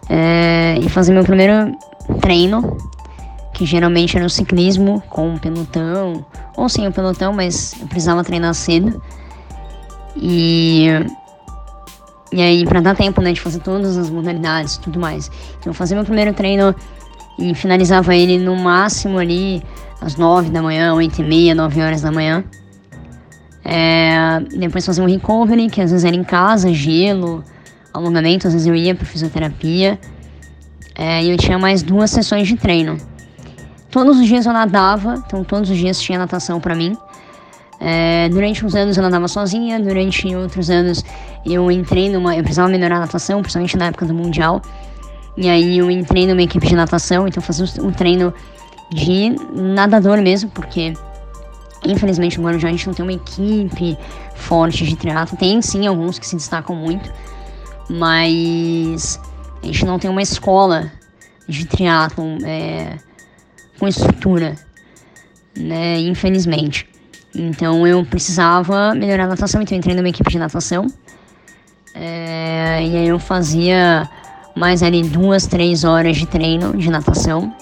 é, 0.08 0.76
e 0.80 0.88
fazia 0.88 1.14
meu 1.14 1.24
primeiro 1.24 1.76
treino 2.20 2.76
que 3.54 3.64
geralmente 3.64 4.16
era 4.16 4.26
o 4.26 4.30
ciclismo 4.30 5.02
com 5.08 5.30
um 5.30 5.38
pelotão, 5.38 6.26
ou 6.56 6.68
sem 6.68 6.86
o 6.88 6.92
pelotão, 6.92 7.32
mas 7.32 7.80
eu 7.80 7.86
precisava 7.86 8.24
treinar 8.24 8.52
cedo. 8.52 9.00
E, 10.16 10.88
e 12.32 12.42
aí, 12.42 12.64
para 12.66 12.80
dar 12.80 12.96
tempo 12.96 13.22
né, 13.22 13.32
de 13.32 13.40
fazer 13.40 13.60
todas 13.60 13.96
as 13.96 14.10
modalidades 14.10 14.76
tudo 14.78 14.98
mais. 14.98 15.30
Então, 15.60 15.70
eu 15.70 15.74
fazia 15.74 15.96
meu 15.96 16.04
primeiro 16.04 16.34
treino 16.34 16.74
e 17.38 17.54
finalizava 17.54 18.14
ele 18.14 18.38
no 18.38 18.56
máximo 18.56 19.18
ali 19.18 19.62
às 20.00 20.16
9 20.16 20.50
da 20.50 20.62
manhã, 20.62 20.94
8 20.94 21.20
e 21.20 21.24
meia, 21.24 21.54
9 21.54 21.80
horas 21.80 22.02
da 22.02 22.12
manhã. 22.12 22.44
É, 23.64 24.40
depois 24.58 24.84
fazia 24.84 25.02
um 25.02 25.06
recovery, 25.06 25.68
que 25.70 25.80
às 25.80 25.90
vezes 25.90 26.04
era 26.04 26.14
em 26.14 26.24
casa, 26.24 26.72
gelo, 26.72 27.42
alongamento, 27.92 28.46
às 28.46 28.52
vezes 28.52 28.66
eu 28.66 28.74
ia 28.74 28.94
para 28.94 29.06
fisioterapia. 29.06 29.98
É, 30.94 31.24
e 31.24 31.30
eu 31.30 31.36
tinha 31.36 31.58
mais 31.58 31.82
duas 31.82 32.10
sessões 32.10 32.46
de 32.46 32.56
treino. 32.56 32.98
Todos 33.90 34.18
os 34.18 34.26
dias 34.26 34.44
eu 34.46 34.52
nadava, 34.52 35.22
então 35.26 35.42
todos 35.42 35.70
os 35.70 35.76
dias 35.76 36.00
tinha 36.00 36.18
natação 36.18 36.60
para 36.60 36.74
mim. 36.74 36.96
É, 37.80 38.28
durante 38.28 38.64
uns 38.64 38.74
anos 38.74 38.96
eu 38.96 39.02
nadava 39.02 39.26
sozinha, 39.28 39.80
durante 39.80 40.34
outros 40.34 40.70
anos 40.70 41.04
eu 41.44 41.70
entrei 41.70 42.10
numa. 42.10 42.36
Eu 42.36 42.42
precisava 42.42 42.68
melhorar 42.68 42.96
a 42.96 43.00
natação, 43.00 43.40
principalmente 43.40 43.76
na 43.76 43.86
época 43.86 44.06
do 44.06 44.14
Mundial. 44.14 44.62
E 45.36 45.48
aí 45.48 45.78
eu 45.78 45.90
entrei 45.90 46.26
numa 46.26 46.42
equipe 46.42 46.66
de 46.66 46.74
natação, 46.74 47.26
então 47.26 47.42
fazia 47.42 47.66
um 47.82 47.90
treino 47.90 48.32
de 48.90 49.34
nadador 49.52 50.20
mesmo, 50.20 50.50
porque 50.50 50.94
infelizmente 51.84 52.38
no 52.38 52.46
Guarujá 52.46 52.68
a 52.68 52.70
gente 52.70 52.86
não 52.86 52.94
tem 52.94 53.04
uma 53.04 53.12
equipe 53.12 53.98
forte 54.36 54.84
de 54.84 54.96
triatlo. 54.96 55.36
Tem 55.36 55.60
sim 55.60 55.86
alguns 55.86 56.18
que 56.18 56.26
se 56.26 56.36
destacam 56.36 56.76
muito, 56.76 57.12
mas 57.88 59.20
a 59.62 59.66
gente 59.66 59.84
não 59.84 59.98
tem 59.98 60.10
uma 60.10 60.22
escola 60.22 60.90
de 61.48 61.66
triatlo. 61.66 62.38
É, 62.44 62.98
com 63.78 63.88
estrutura, 63.88 64.54
né? 65.56 65.98
Infelizmente. 66.00 66.88
Então 67.34 67.86
eu 67.86 68.04
precisava 68.04 68.94
melhorar 68.94 69.24
a 69.24 69.28
natação, 69.28 69.60
então 69.60 69.76
eu 69.76 69.78
entrei 69.78 69.94
numa 69.94 70.08
equipe 70.08 70.30
de 70.30 70.38
natação. 70.38 70.86
É, 71.94 72.80
e 72.82 72.96
aí 72.96 73.08
eu 73.08 73.18
fazia 73.18 74.08
mais 74.54 74.82
ali 74.82 75.02
duas, 75.02 75.46
três 75.46 75.84
horas 75.84 76.16
de 76.16 76.26
treino 76.26 76.76
de 76.76 76.90
natação. 76.90 77.54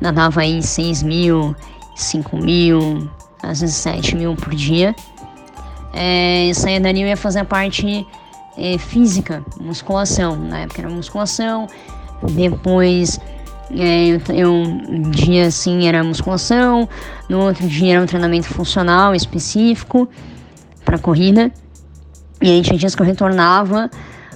Nadava 0.00 0.40
aí 0.40 0.62
6 0.62 1.02
mil, 1.02 1.54
5 1.94 2.36
mil, 2.36 3.10
às 3.42 3.60
vezes 3.60 3.76
7 3.76 4.16
mil 4.16 4.34
por 4.34 4.54
dia. 4.54 4.94
É, 5.92 6.50
saía 6.54 6.80
dali 6.80 7.02
eu 7.02 7.08
ia 7.08 7.16
fazer 7.16 7.40
a 7.40 7.44
parte 7.44 8.06
é, 8.56 8.78
física, 8.78 9.44
musculação. 9.60 10.36
Na 10.36 10.60
época 10.60 10.82
era 10.82 10.90
musculação, 10.90 11.66
depois 12.32 13.20
é, 13.70 14.06
eu, 14.08 14.20
eu, 14.34 14.52
um 14.52 15.10
dia 15.10 15.46
assim 15.46 15.86
era 15.86 16.02
musculação, 16.02 16.88
no 17.28 17.40
outro 17.40 17.66
dia 17.68 17.94
era 17.94 18.02
um 18.02 18.06
treinamento 18.06 18.48
funcional 18.48 19.14
específico 19.14 20.08
para 20.84 20.98
corrida. 20.98 21.52
E 22.40 22.50
aí 22.50 22.62
tinha 22.62 22.78
dias 22.78 22.94
que 22.94 23.02
eu 23.02 23.06
retornava 23.06 23.90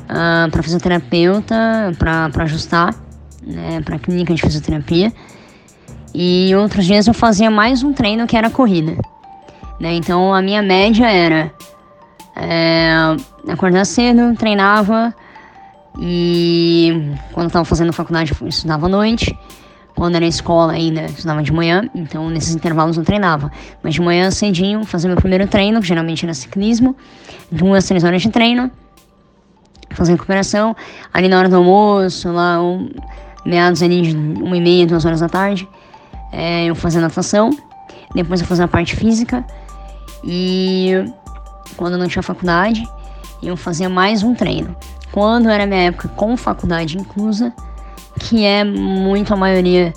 uh, 0.05 0.13
ah, 0.45 0.49
para 0.51 0.63
fisioterapeuta 0.63 1.93
para 1.99 2.45
ajustar, 2.45 2.95
né, 3.43 3.81
para 3.83 3.99
clínica 3.99 4.35
de 4.35 4.41
fisioterapia. 4.41 5.13
E 6.15 6.55
outros 6.55 6.87
dias 6.87 7.07
eu 7.07 7.15
fazia 7.15 7.51
mais 7.51 7.83
um 7.83 7.93
treino 7.93 8.27
que 8.27 8.37
era 8.37 8.49
corrida. 8.49 8.97
Né? 9.81 9.95
Então 9.95 10.33
a 10.33 10.41
minha 10.41 10.63
média 10.63 11.11
era 11.11 11.53
É, 12.37 13.17
acordava 13.49 13.85
cedo, 13.85 14.35
treinava 14.37 15.15
e 16.01 17.13
quando 17.33 17.47
estava 17.47 17.65
fazendo 17.65 17.93
faculdade 17.93 18.33
eu 18.41 18.49
estudava 18.49 18.87
à 18.87 18.89
noite. 18.89 19.37
Quando 19.95 20.17
era 20.17 20.27
escola 20.27 20.73
ainda, 20.73 21.05
estudava 21.05 21.41
de 21.41 21.53
manhã, 21.53 21.89
então 21.95 22.29
nesses 22.29 22.53
intervalos 22.53 22.97
eu 22.97 23.05
treinava. 23.05 23.53
Mas 23.81 23.95
de 23.95 24.01
manhã 24.01 24.29
cedinho, 24.33 24.85
fazia 24.85 25.09
meu 25.09 25.17
primeiro 25.17 25.47
treino, 25.47 25.81
que 25.81 25.87
geralmente 25.87 26.25
era 26.25 26.35
ciclismo, 26.35 26.97
duas, 27.49 27.87
três 27.87 28.03
horas 28.03 28.21
de 28.21 28.29
treino, 28.29 28.73
fazendo 29.95 30.17
recuperação. 30.17 30.75
Ali 31.13 31.29
na 31.29 31.39
hora 31.39 31.49
do 31.49 31.57
almoço, 31.57 32.31
lá 32.31 32.63
um, 32.63 32.91
meados 33.45 33.83
ali 33.83 34.03
de 34.03 34.17
uma 34.17 34.57
e 34.57 34.61
meia, 34.61 34.87
duas 34.87 35.05
horas 35.05 35.21
da 35.21 35.29
tarde, 35.29 35.69
é, 36.33 36.67
eu 36.67 36.75
fazia 36.75 37.01
natação. 37.01 37.51
Depois 38.15 38.41
eu 38.41 38.47
fazia 38.47 38.65
a 38.65 38.69
parte 38.69 38.95
física. 38.97 39.45
E 40.23 41.05
quando 41.77 41.95
eu 41.95 41.99
não 41.99 42.09
tinha 42.09 42.23
faculdade, 42.23 42.87
eu 43.43 43.57
fazia 43.57 43.89
mais 43.89 44.23
um 44.23 44.35
treino. 44.35 44.75
Quando 45.13 45.49
era 45.49 45.67
minha 45.67 45.83
época 45.85 46.09
com 46.09 46.37
faculdade 46.37 46.99
inclusa, 46.99 47.53
que 48.19 48.45
é 48.45 48.65
muito 48.65 49.33
a 49.33 49.37
maioria, 49.37 49.93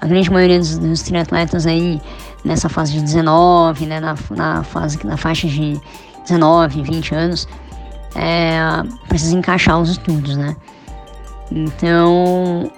a 0.00 0.06
grande 0.06 0.30
maioria 0.30 0.58
dos, 0.58 0.78
dos 0.78 1.02
triatletas 1.02 1.66
aí 1.66 2.00
nessa 2.44 2.68
fase 2.68 2.92
de 2.92 3.02
19, 3.02 3.86
né, 3.86 4.00
na, 4.00 4.14
na 4.30 4.62
fase, 4.62 5.04
na 5.04 5.16
faixa 5.16 5.48
de 5.48 5.80
19, 6.22 6.82
20 6.82 7.14
anos, 7.14 7.48
é, 8.14 8.58
precisa 9.08 9.36
encaixar 9.36 9.80
os 9.80 9.90
estudos, 9.90 10.36
né? 10.36 10.56
Então, 11.50 12.70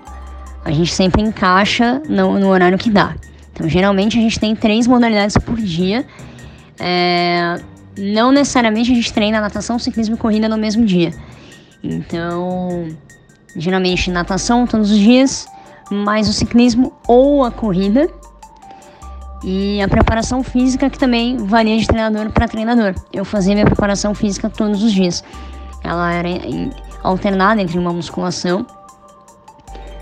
a 0.64 0.70
gente 0.70 0.92
sempre 0.92 1.22
encaixa 1.22 2.02
no, 2.08 2.38
no 2.38 2.48
horário 2.48 2.78
que 2.78 2.90
dá. 2.90 3.14
Então, 3.52 3.68
geralmente 3.68 4.18
a 4.18 4.20
gente 4.20 4.38
tem 4.40 4.54
três 4.56 4.86
modalidades 4.86 5.36
por 5.38 5.56
dia. 5.56 6.04
É, 6.78 7.60
não 7.96 8.32
necessariamente 8.32 8.90
a 8.90 8.94
gente 8.94 9.12
treina 9.12 9.40
natação, 9.40 9.78
ciclismo 9.78 10.16
e 10.16 10.18
corrida 10.18 10.48
no 10.48 10.56
mesmo 10.56 10.84
dia. 10.84 11.12
Então, 11.82 12.88
geralmente 13.54 14.10
natação 14.10 14.66
todos 14.66 14.90
os 14.90 14.98
dias, 14.98 15.46
mais 15.90 16.28
o 16.28 16.32
ciclismo 16.32 16.92
ou 17.06 17.44
a 17.44 17.50
corrida. 17.50 18.08
E 19.46 19.82
a 19.82 19.88
preparação 19.88 20.42
física 20.42 20.88
que 20.88 20.98
também 20.98 21.36
varia 21.36 21.76
de 21.76 21.86
treinador 21.86 22.30
para 22.30 22.48
treinador. 22.48 22.94
Eu 23.12 23.26
fazia 23.26 23.52
minha 23.52 23.66
preparação 23.66 24.14
física 24.14 24.48
todos 24.48 24.82
os 24.82 24.90
dias. 24.90 25.22
Ela 25.82 26.14
era 26.14 26.28
alternada 27.02 27.60
entre 27.60 27.78
uma 27.78 27.92
musculação 27.92 28.66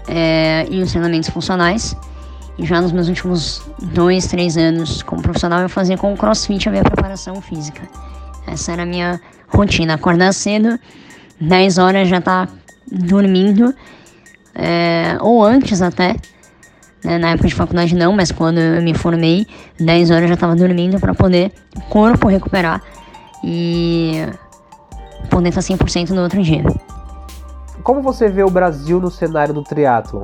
é, 0.07 0.65
e 0.71 0.81
os 0.81 0.93
treinamentos 0.93 1.29
funcionais. 1.29 1.97
E 2.57 2.65
já 2.65 2.81
nos 2.81 2.93
meus 2.93 3.09
últimos 3.09 3.63
dois, 3.83 4.29
três 4.29 4.57
anos 4.57 5.03
como 5.03 5.21
profissional, 5.21 5.61
eu 5.61 5.69
fazia 5.69 5.99
com 5.99 6.13
o 6.13 6.17
crossfit 6.17 6.69
a 6.69 6.71
minha 6.71 6.85
preparação 6.85 7.41
física. 7.43 7.83
Essa 8.47 8.73
era 8.73 8.83
a 8.83 8.87
minha 8.87 9.21
rotina. 9.49 9.95
Acordar 9.95 10.33
cedo, 10.33 10.79
10 11.41 11.79
horas 11.79 12.09
já 12.09 12.21
tá 12.21 12.49
dormindo, 12.91 13.75
é, 14.55 15.17
ou 15.21 15.43
antes 15.43 15.83
até, 15.83 16.15
né, 17.05 17.19
na 17.19 17.31
época 17.31 17.49
de 17.49 17.55
faculdade 17.55 17.95
não, 17.95 18.13
mas 18.13 18.31
quando 18.31 18.59
eu 18.59 18.83
me 18.83 18.95
formei, 18.95 19.47
10 19.79 20.11
horas 20.11 20.23
eu 20.23 20.29
já 20.29 20.35
estava 20.35 20.55
dormindo 20.55 20.99
para 21.01 21.15
poder 21.15 21.53
o 21.77 21.81
corpo 21.83 22.29
recuperar 22.29 22.83
e 23.45 24.27
poder 25.31 25.49
estar 25.49 25.61
100% 25.61 26.11
no 26.11 26.23
outro 26.23 26.43
dia. 26.43 26.63
Como 27.83 28.01
você 28.01 28.29
vê 28.29 28.45
o 28.45 28.51
Brasil 28.51 29.01
no 29.01 29.11
cenário 29.11 29.53
do 29.53 29.63
triatlo? 29.63 30.23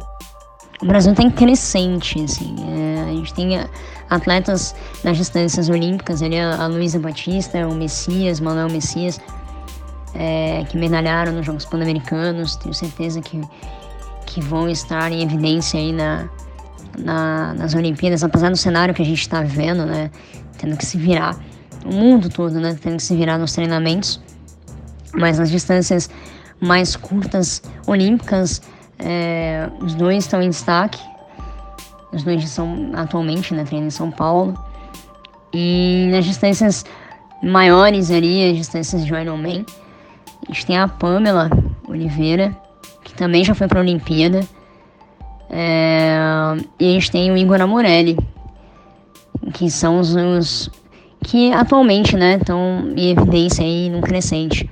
O 0.80 0.86
Brasil 0.86 1.12
tem 1.12 1.28
crescente, 1.28 2.22
assim. 2.22 2.54
É, 2.60 3.10
a 3.10 3.12
gente 3.12 3.34
tem 3.34 3.60
atletas 4.08 4.76
nas 5.02 5.16
distâncias 5.16 5.68
olímpicas, 5.68 6.22
ali 6.22 6.38
a, 6.38 6.62
a 6.62 6.66
Luísa 6.68 7.00
Batista, 7.00 7.66
o 7.66 7.74
Messias, 7.74 8.38
Manuel 8.38 8.70
Messias, 8.70 9.20
é, 10.14 10.64
que 10.68 10.76
medalharam 10.78 11.32
nos 11.32 11.44
Jogos 11.44 11.64
Pan-Americanos. 11.64 12.54
Tenho 12.54 12.72
certeza 12.72 13.20
que, 13.20 13.40
que 14.26 14.40
vão 14.40 14.68
estar 14.68 15.10
em 15.10 15.22
evidência 15.22 15.80
aí 15.80 15.92
na, 15.92 16.28
na, 16.96 17.55
nas 17.55 17.74
Olimpíadas, 17.74 18.22
apesar 18.24 18.51
do 18.51 18.57
cenário 18.57 18.94
que 18.94 19.03
a 19.03 19.05
gente 19.05 19.20
está 19.20 19.42
vivendo, 19.42 19.85
né? 19.85 20.11
Tendo 20.59 20.77
que 20.77 20.87
se 20.87 20.98
virar, 20.98 21.37
o 21.85 21.92
mundo 21.92 22.29
todo, 22.29 22.61
né? 22.61 22.77
Tendo 22.81 22.96
que 22.96 23.03
se 23.03 23.16
virar 23.16 23.38
nos 23.38 23.53
treinamentos. 23.53 24.20
Mas 25.14 25.38
nas 25.38 25.51
distâncias 25.51 26.11
mais 26.61 26.96
curtas 26.96 27.62
olímpicas, 27.87 28.61
é, 28.98 29.68
os 29.81 29.94
dois 29.94 30.24
estão 30.24 30.42
em 30.42 30.51
destaque. 30.51 31.01
Os 32.12 32.22
dois 32.22 32.48
são 32.48 32.90
atualmente, 32.94 33.55
né? 33.55 33.64
Treinam 33.64 33.88
em 33.88 33.90
São 33.90 34.11
Paulo. 34.11 34.55
E 35.53 36.09
nas 36.11 36.24
distâncias 36.24 36.85
maiores 37.42 38.11
ali, 38.11 38.51
as 38.51 38.57
distâncias 38.57 39.05
de 39.05 39.14
Ironman, 39.14 39.64
a 40.48 40.53
gente 40.53 40.66
tem 40.66 40.79
a 40.79 40.88
Pamela 40.88 41.51
Oliveira, 41.87 42.57
que 43.05 43.14
também 43.14 43.44
já 43.44 43.55
foi 43.55 43.68
para 43.68 43.81
a 43.81 43.83
Olimpíada. 43.83 44.40
É, 45.50 46.16
e 46.78 46.88
a 46.88 46.92
gente 46.92 47.11
tem 47.11 47.30
o 47.30 47.37
Igor 47.37 47.61
Amorelli, 47.61 48.18
que 49.54 49.70
são 49.70 50.00
os, 50.00 50.14
os 50.14 50.70
que 51.24 51.52
atualmente 51.52 52.16
né, 52.16 52.37
estão 52.37 52.92
em 52.96 53.11
evidência 53.11 53.64
aí 53.64 53.90
crescente. 54.02 54.68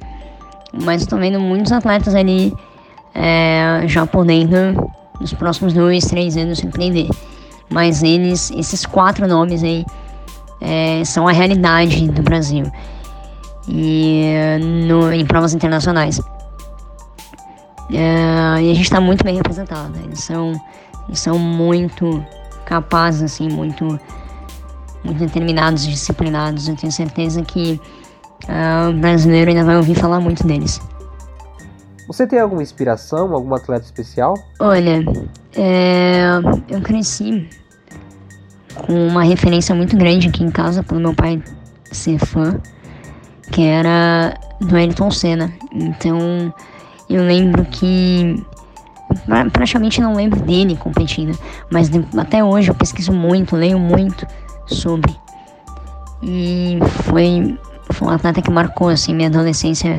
Mas 0.85 1.03
estou 1.03 1.19
vendo 1.19 1.41
muitos 1.41 1.73
atletas 1.73 2.15
ali 2.15 2.53
é, 3.15 3.83
já 3.87 4.07
podendo 4.07 4.91
nos 5.21 5.33
próximos 5.33 5.73
dois, 5.73 6.05
três 6.05 6.37
anos 6.37 6.59
surpreender. 6.59 7.09
Mas 7.71 8.03
eles, 8.03 8.51
esses 8.51 8.85
quatro 8.85 9.27
nomes 9.27 9.63
aí, 9.63 9.85
é, 10.61 11.03
são 11.05 11.27
a 11.27 11.33
realidade 11.33 12.09
do 12.09 12.23
Brasil 12.23 12.65
e 13.69 14.33
no, 14.87 15.13
em 15.13 15.25
provas 15.27 15.53
internacionais. 15.55 16.21
É, 17.91 18.63
e 18.63 18.71
a 18.71 18.75
gente 18.75 18.83
está 18.83 19.01
muito 19.01 19.25
bem 19.25 19.37
representado. 19.37 19.97
Eles 20.05 20.21
são, 20.21 20.61
eles 21.07 21.21
são 21.21 21.39
muito 21.39 22.25
capazes, 22.65 23.23
assim, 23.23 23.49
muito, 23.49 23.85
muito 25.05 25.19
determinados, 25.19 25.87
disciplinados. 25.87 26.69
Eu 26.69 26.77
tenho 26.77 26.93
certeza 26.93 27.43
que 27.43 27.81
uh, 28.45 28.91
o 28.91 28.93
brasileiro 28.95 29.51
ainda 29.51 29.65
vai 29.65 29.77
ouvir 29.77 29.95
falar 29.95 30.21
muito 30.21 30.47
deles. 30.47 30.81
Você 32.07 32.27
tem 32.27 32.39
alguma 32.39 32.63
inspiração, 32.63 33.35
algum 33.35 33.55
atleta 33.55 33.85
especial? 33.85 34.35
Olha, 34.61 35.05
é, 35.57 36.29
eu 36.69 36.81
cresci 36.81 37.49
com 38.87 39.09
uma 39.09 39.25
referência 39.25 39.75
muito 39.75 39.97
grande 39.97 40.29
aqui 40.29 40.45
em 40.45 40.51
casa, 40.51 40.83
pelo 40.83 41.01
meu 41.01 41.15
pai 41.15 41.43
ser 41.91 42.19
fã 42.19 42.61
que 43.51 43.63
era 43.65 44.35
do 44.61 44.77
Ayrton 44.77 45.11
Senna. 45.11 45.53
Então 45.73 46.53
eu 47.09 47.23
lembro 47.23 47.65
que 47.67 48.45
praticamente 49.53 50.01
não 50.01 50.15
lembro 50.15 50.41
dele 50.41 50.77
competindo, 50.77 51.39
mas 51.71 51.91
até 52.17 52.43
hoje 52.43 52.71
eu 52.71 52.75
pesquiso 52.75 53.13
muito, 53.13 53.57
leio 53.57 53.79
muito 53.79 54.27
sobre. 54.67 55.15
E 56.23 56.79
foi, 57.05 57.59
foi 57.93 58.09
um 58.09 58.11
atleta 58.11 58.43
que 58.43 58.51
marcou 58.51 58.89
assim 58.89 59.15
minha 59.15 59.29
adolescência 59.29 59.97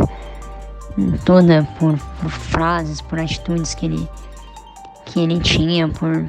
toda 1.23 1.67
por, 1.79 1.97
por 2.21 2.29
frases, 2.29 3.01
por 3.01 3.19
atitudes 3.19 3.73
que 3.73 3.85
ele 3.85 4.09
que 5.05 5.21
ele 5.21 5.39
tinha, 5.39 5.87
por 5.87 6.25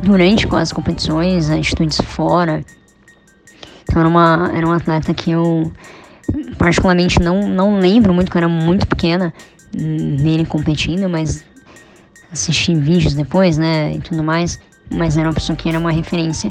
durante 0.00 0.46
as 0.54 0.72
competições, 0.72 1.50
atitudes 1.50 2.00
fora. 2.00 2.64
Então 3.82 4.00
era, 4.00 4.08
uma, 4.08 4.50
era 4.52 4.66
um 4.66 4.72
atleta 4.72 5.14
que 5.14 5.30
eu 5.30 5.72
particularmente 6.58 7.20
não, 7.20 7.48
não 7.48 7.78
lembro 7.78 8.12
muito, 8.12 8.30
que 8.30 8.36
eu 8.36 8.40
era 8.40 8.48
muito 8.48 8.86
pequena 8.86 9.32
nele 9.74 10.44
competindo, 10.44 11.08
mas 11.08 11.44
assisti 12.32 12.74
vídeos 12.74 13.14
depois, 13.14 13.56
né, 13.56 13.94
e 13.94 14.00
tudo 14.00 14.22
mais, 14.22 14.58
mas 14.90 15.16
era 15.16 15.28
uma 15.28 15.34
pessoa 15.34 15.56
que 15.56 15.68
era 15.68 15.78
uma 15.78 15.90
referência 15.90 16.50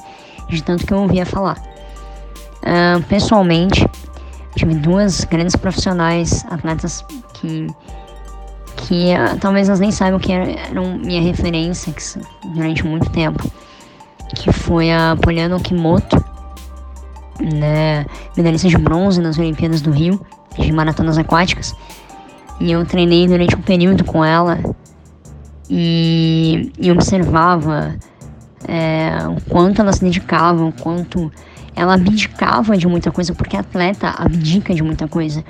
de 0.49 0.61
tanto 0.63 0.85
que 0.85 0.93
eu 0.93 0.99
ouvia 0.99 1.25
falar. 1.25 1.61
Uh, 2.61 3.01
pessoalmente, 3.03 3.87
tive 4.55 4.75
duas 4.75 5.23
grandes 5.25 5.55
profissionais, 5.55 6.45
atletas 6.49 7.03
que, 7.33 7.67
que 8.77 9.13
uh, 9.13 9.37
talvez 9.39 9.67
elas 9.67 9.79
nem 9.79 9.91
saibam 9.91 10.19
que 10.19 10.31
eram 10.31 10.97
minha 10.97 11.21
referência 11.21 11.93
que, 11.93 12.01
durante 12.53 12.85
muito 12.85 13.09
tempo, 13.11 13.43
que 14.35 14.51
foi 14.51 14.91
a 14.91 15.15
Poliana 15.21 15.55
Okimoto, 15.55 16.23
né, 17.39 18.05
medalhista 18.35 18.67
de 18.67 18.77
bronze 18.77 19.21
nas 19.21 19.37
Olimpíadas 19.37 19.81
do 19.81 19.91
Rio, 19.91 20.19
de 20.57 20.71
maratonas 20.71 21.17
aquáticas. 21.17 21.75
E 22.65 22.71
eu 22.71 22.83
treinei 22.83 23.27
durante 23.27 23.55
um 23.55 23.61
período 23.61 24.03
com 24.03 24.25
ela 24.25 24.57
e, 25.69 26.71
e 26.79 26.91
observava 26.91 27.95
é, 28.67 29.11
o 29.27 29.39
quanto 29.47 29.83
ela 29.83 29.93
se 29.93 30.03
dedicava, 30.03 30.65
o 30.65 30.71
quanto 30.71 31.31
ela 31.75 31.93
abdicava 31.93 32.75
de 32.75 32.87
muita 32.87 33.11
coisa, 33.11 33.35
porque 33.35 33.55
atleta 33.55 34.15
abdica 34.17 34.73
de 34.73 34.81
muita 34.81 35.07
coisa. 35.07 35.45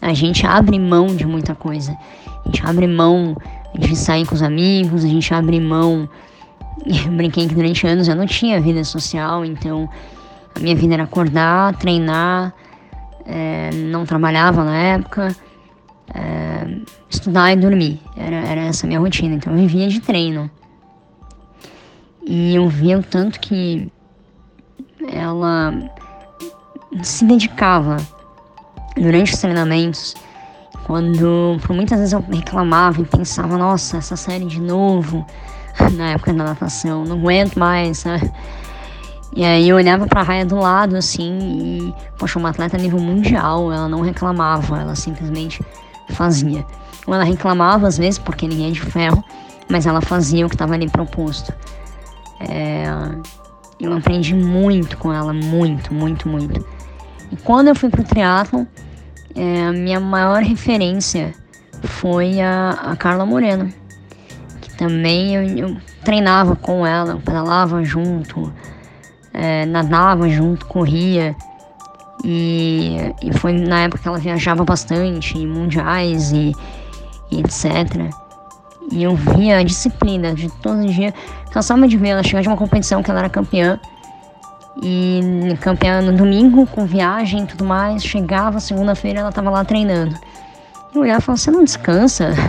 A 0.00 0.14
gente 0.14 0.46
abre 0.46 0.78
mão 0.78 1.08
de 1.08 1.26
muita 1.26 1.54
coisa. 1.54 1.94
A 2.24 2.48
gente 2.48 2.66
abre 2.66 2.86
mão 2.86 3.36
de 3.78 3.94
sair 3.94 4.24
com 4.24 4.34
os 4.34 4.42
amigos, 4.42 5.04
a 5.04 5.08
gente 5.08 5.34
abre 5.34 5.60
mão. 5.60 6.08
Eu 6.88 7.12
brinquei 7.12 7.46
que 7.46 7.54
durante 7.54 7.86
anos 7.86 8.08
eu 8.08 8.16
não 8.16 8.26
tinha 8.26 8.58
vida 8.58 8.82
social, 8.84 9.44
então 9.44 9.86
a 10.54 10.60
minha 10.60 10.74
vida 10.74 10.94
era 10.94 11.02
acordar, 11.02 11.76
treinar, 11.76 12.54
é, 13.26 13.70
não 13.74 14.06
trabalhava 14.06 14.64
na 14.64 14.74
época, 14.74 15.36
é, 16.12 16.66
estudar 17.08 17.52
e 17.52 17.56
dormir. 17.56 18.00
Era, 18.16 18.36
era 18.36 18.60
essa 18.62 18.86
a 18.86 18.88
minha 18.88 19.00
rotina. 19.00 19.34
Então 19.34 19.52
eu 19.52 19.58
vivia 19.58 19.88
de 19.88 20.00
treino. 20.00 20.50
E 22.26 22.54
eu 22.54 22.68
via 22.68 22.98
o 22.98 23.02
tanto 23.02 23.38
que 23.38 23.90
ela 25.12 25.74
se 27.02 27.24
dedicava 27.24 27.96
durante 28.96 29.34
os 29.34 29.40
treinamentos. 29.40 30.14
Quando 30.84 31.58
por 31.62 31.74
muitas 31.74 31.98
vezes 31.98 32.12
eu 32.12 32.20
reclamava 32.20 33.00
e 33.00 33.04
pensava, 33.04 33.56
nossa, 33.56 33.96
essa 33.96 34.16
série 34.16 34.44
de 34.44 34.60
novo, 34.60 35.24
na 35.96 36.10
época 36.12 36.32
da 36.32 36.44
natação, 36.44 37.04
não 37.04 37.16
aguento 37.16 37.58
mais, 37.58 37.98
sabe? 37.98 38.30
E 39.36 39.44
aí 39.44 39.68
eu 39.68 39.76
olhava 39.76 40.06
pra 40.06 40.22
raia 40.22 40.46
do 40.46 40.56
lado, 40.56 40.96
assim, 40.96 41.38
e, 41.40 41.94
poxa, 42.16 42.38
uma 42.38 42.50
atleta 42.50 42.78
nível 42.78 43.00
mundial, 43.00 43.72
ela 43.72 43.88
não 43.88 44.00
reclamava, 44.00 44.78
ela 44.78 44.94
simplesmente 44.94 45.60
fazia. 46.08 46.64
Ela 47.06 47.24
reclamava 47.24 47.86
às 47.86 47.98
vezes, 47.98 48.18
porque 48.18 48.46
ninguém 48.48 48.68
é 48.68 48.72
de 48.72 48.80
ferro, 48.80 49.22
mas 49.68 49.86
ela 49.86 50.00
fazia 50.00 50.46
o 50.46 50.48
que 50.48 50.54
estava 50.54 50.74
ali 50.74 50.88
proposto. 50.88 51.52
É, 52.40 52.84
eu 53.80 53.92
aprendi 53.96 54.34
muito 54.34 54.96
com 54.96 55.12
ela, 55.12 55.32
muito, 55.32 55.92
muito, 55.92 56.28
muito. 56.28 56.64
E 57.30 57.36
quando 57.36 57.68
eu 57.68 57.74
fui 57.74 57.88
pro 57.88 58.04
triatlo, 58.04 58.66
é, 59.34 59.70
minha 59.72 60.00
maior 60.00 60.42
referência 60.42 61.34
foi 61.82 62.40
a, 62.40 62.70
a 62.70 62.96
Carla 62.96 63.26
Moreno, 63.26 63.72
que 64.60 64.74
também 64.76 65.34
eu, 65.34 65.68
eu 65.68 65.76
treinava 66.04 66.54
com 66.56 66.86
ela, 66.86 67.16
pedalava 67.16 67.82
junto, 67.82 68.52
é, 69.32 69.66
nadava 69.66 70.28
junto, 70.28 70.66
corria. 70.66 71.34
E, 72.24 73.14
e 73.22 73.32
foi 73.34 73.52
na 73.52 73.80
época 73.80 74.02
que 74.02 74.08
ela 74.08 74.18
viajava 74.18 74.64
bastante, 74.64 75.36
em 75.36 75.46
mundiais 75.46 76.32
e, 76.32 76.52
e 77.30 77.40
etc. 77.40 78.10
E 78.90 79.02
eu 79.02 79.14
via 79.14 79.58
a 79.58 79.62
disciplina 79.62 80.32
de 80.34 80.50
todo 80.50 80.86
dia. 80.86 81.12
Cansava 81.50 81.86
de 81.86 81.96
ver 81.96 82.08
ela 82.08 82.22
chegar 82.22 82.40
de 82.40 82.48
uma 82.48 82.56
competição 82.56 83.02
que 83.02 83.10
ela 83.10 83.20
era 83.20 83.28
campeã. 83.28 83.78
E 84.82 85.20
campeã 85.60 86.00
no 86.00 86.16
domingo, 86.16 86.66
com 86.66 86.86
viagem 86.86 87.44
e 87.44 87.46
tudo 87.46 87.64
mais. 87.64 88.02
Chegava 88.02 88.58
segunda-feira 88.58 89.20
ela 89.20 89.32
tava 89.32 89.50
lá 89.50 89.64
treinando. 89.64 90.14
Eu 90.94 91.02
olhava 91.02 91.18
e 91.18 91.22
falava, 91.22 91.40
você 91.40 91.50
não 91.50 91.64
descansa? 91.64 92.32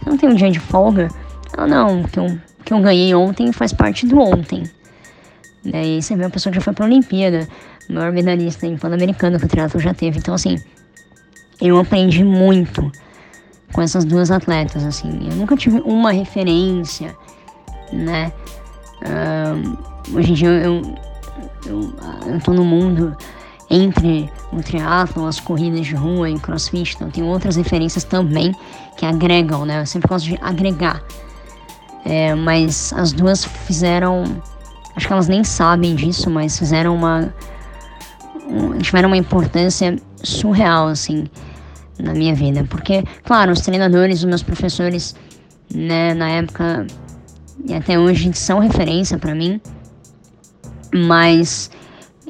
Você 0.00 0.10
não 0.10 0.18
tem 0.18 0.28
um 0.28 0.34
dia 0.34 0.50
de 0.50 0.60
folga? 0.60 1.08
Ela, 1.56 1.66
não, 1.66 2.02
que 2.02 2.20
eu, 2.20 2.38
que 2.62 2.74
eu 2.74 2.80
ganhei 2.80 3.14
ontem 3.14 3.50
faz 3.52 3.72
parte 3.72 4.06
do 4.06 4.20
ontem. 4.20 4.64
Daí 5.64 6.02
você 6.02 6.14
vê 6.14 6.24
uma 6.24 6.30
pessoa 6.30 6.50
que 6.50 6.58
já 6.58 6.62
foi 6.62 6.74
pra 6.74 6.84
Olimpíada, 6.84 7.48
maior 7.88 8.12
medalhista 8.12 8.66
em 8.66 8.76
Pan-Americano 8.76 9.38
que 9.38 9.46
o 9.46 9.48
triatlo 9.48 9.80
já 9.80 9.94
teve. 9.94 10.18
Então, 10.18 10.34
assim, 10.34 10.58
eu 11.60 11.78
aprendi 11.78 12.24
muito 12.24 12.90
com 13.72 13.82
essas 13.82 14.04
duas 14.04 14.30
atletas, 14.30 14.84
assim. 14.84 15.28
Eu 15.30 15.36
nunca 15.36 15.56
tive 15.56 15.80
uma 15.80 16.12
referência, 16.12 17.14
né? 17.92 18.32
Hoje 20.12 20.32
em 20.32 20.34
dia 20.34 20.48
eu, 20.48 20.82
eu, 21.66 21.94
eu 22.26 22.40
tô 22.40 22.52
no 22.52 22.64
mundo 22.64 23.16
entre 23.70 24.30
o 24.52 24.62
triatlo, 24.62 25.26
as 25.26 25.40
corridas 25.40 25.86
de 25.86 25.94
rua 25.94 26.30
e 26.30 26.38
crossfit, 26.38 26.94
então 26.94 27.10
tem 27.10 27.24
outras 27.24 27.56
referências 27.56 28.04
também 28.04 28.54
que 28.96 29.04
agregam, 29.04 29.64
né? 29.64 29.80
Eu 29.80 29.86
sempre 29.86 30.08
gosto 30.08 30.26
de 30.26 30.38
agregar. 30.40 31.02
É, 32.04 32.34
mas 32.34 32.92
as 32.92 33.12
duas 33.12 33.44
fizeram 33.44 34.24
acho 34.94 35.06
que 35.06 35.12
elas 35.12 35.28
nem 35.28 35.42
sabem 35.42 35.94
disso, 35.94 36.30
mas 36.30 36.58
fizeram 36.58 36.94
uma. 36.94 37.34
Tiveram 38.82 39.08
uma 39.08 39.16
importância 39.16 39.96
surreal, 40.22 40.88
assim, 40.88 41.24
na 41.98 42.12
minha 42.12 42.34
vida. 42.34 42.64
Porque, 42.68 43.04
claro, 43.24 43.52
os 43.52 43.60
treinadores, 43.60 44.18
os 44.18 44.24
meus 44.24 44.42
professores, 44.42 45.14
né, 45.72 46.14
na 46.14 46.28
época 46.28 46.86
e 47.64 47.74
até 47.74 47.98
hoje 47.98 48.32
são 48.34 48.58
referência 48.58 49.18
para 49.18 49.34
mim, 49.34 49.60
mas 50.94 51.70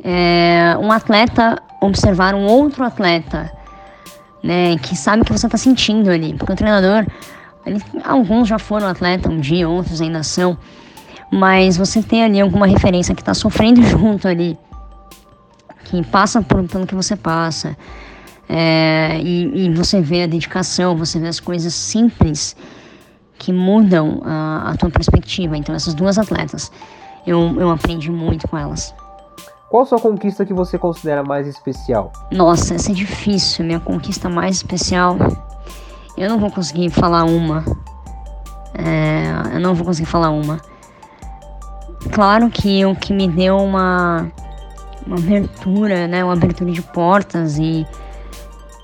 é, 0.03 0.77
um 0.81 0.93
atleta 0.93 1.61
observar 1.81 2.35
um 2.35 2.47
outro 2.47 2.85
atleta, 2.85 3.51
né, 4.43 4.77
que 4.79 4.97
sabe 4.97 5.23
o 5.23 5.25
que 5.25 5.33
você 5.33 5.49
tá 5.49 5.59
sentindo 5.59 6.11
ali, 6.11 6.35
porque 6.35 6.53
o 6.53 6.57
treinador, 6.57 7.07
ele, 7.67 7.83
alguns 8.05 8.49
já 8.49 8.59
foram 8.59 8.87
atleta 8.87 9.29
um 9.29 9.41
dia, 9.41 9.69
outros 9.69 10.01
ainda 10.01 10.23
são, 10.23 10.57
mas 11.33 11.77
você 11.77 12.03
tem 12.03 12.23
ali 12.23 12.41
alguma 12.41 12.67
referência 12.67 13.15
que 13.15 13.23
está 13.23 13.35
sofrendo 13.35 13.83
junto 13.85 14.29
ali, 14.29 14.57
que 15.85 16.03
passa 16.07 16.43
por, 16.43 16.63
pelo 16.65 16.87
que 16.87 16.95
você 16.95 17.15
passa, 17.15 17.77
é, 18.49 19.21
e, 19.23 19.67
e, 19.67 19.75
você 19.75 20.01
vê 20.01 20.25
a 20.25 20.27
dedicação, 20.27 20.97
você 20.97 21.19
vê 21.19 21.29
as 21.29 21.41
coisas 21.41 21.73
simples 21.73 22.55
que 23.39 23.53
mudam 23.53 24.21
a, 24.25 24.71
a 24.71 24.77
tua 24.77 24.91
perspectiva. 24.91 25.57
Então, 25.57 25.75
essas 25.75 25.95
duas 25.95 26.19
atletas, 26.19 26.71
eu, 27.27 27.39
eu 27.59 27.71
aprendi 27.71 28.11
muito 28.11 28.47
com 28.49 28.59
elas. 28.59 28.95
Qual 29.71 29.83
a 29.83 29.87
sua 29.87 29.99
conquista 29.99 30.45
que 30.45 30.53
você 30.53 30.79
considera 30.79 31.23
mais 31.23 31.49
especial? 31.49 32.13
Nossa, 32.31 32.75
essa 32.75 32.93
é 32.93 32.95
difícil. 32.95 33.65
Minha 33.65 33.81
conquista 33.81 34.29
mais 34.29 34.57
especial, 34.57 35.17
eu 36.17 36.29
não 36.29 36.39
vou 36.39 36.51
conseguir 36.51 36.91
falar 36.91 37.25
uma. 37.25 37.65
É, 38.75 39.57
eu 39.57 39.61
não 39.61 39.75
vou 39.75 39.87
conseguir 39.87 40.09
falar 40.09 40.31
uma. 40.31 40.61
Claro 42.13 42.51
que 42.51 42.85
o 42.85 42.95
que 42.95 43.13
me 43.13 43.27
deu 43.27 43.57
uma, 43.57 44.31
uma 45.07 45.17
abertura, 45.17 46.07
né, 46.07 46.25
uma 46.25 46.33
abertura 46.33 46.71
de 46.71 46.83
portas 46.83 47.59
e, 47.59 47.87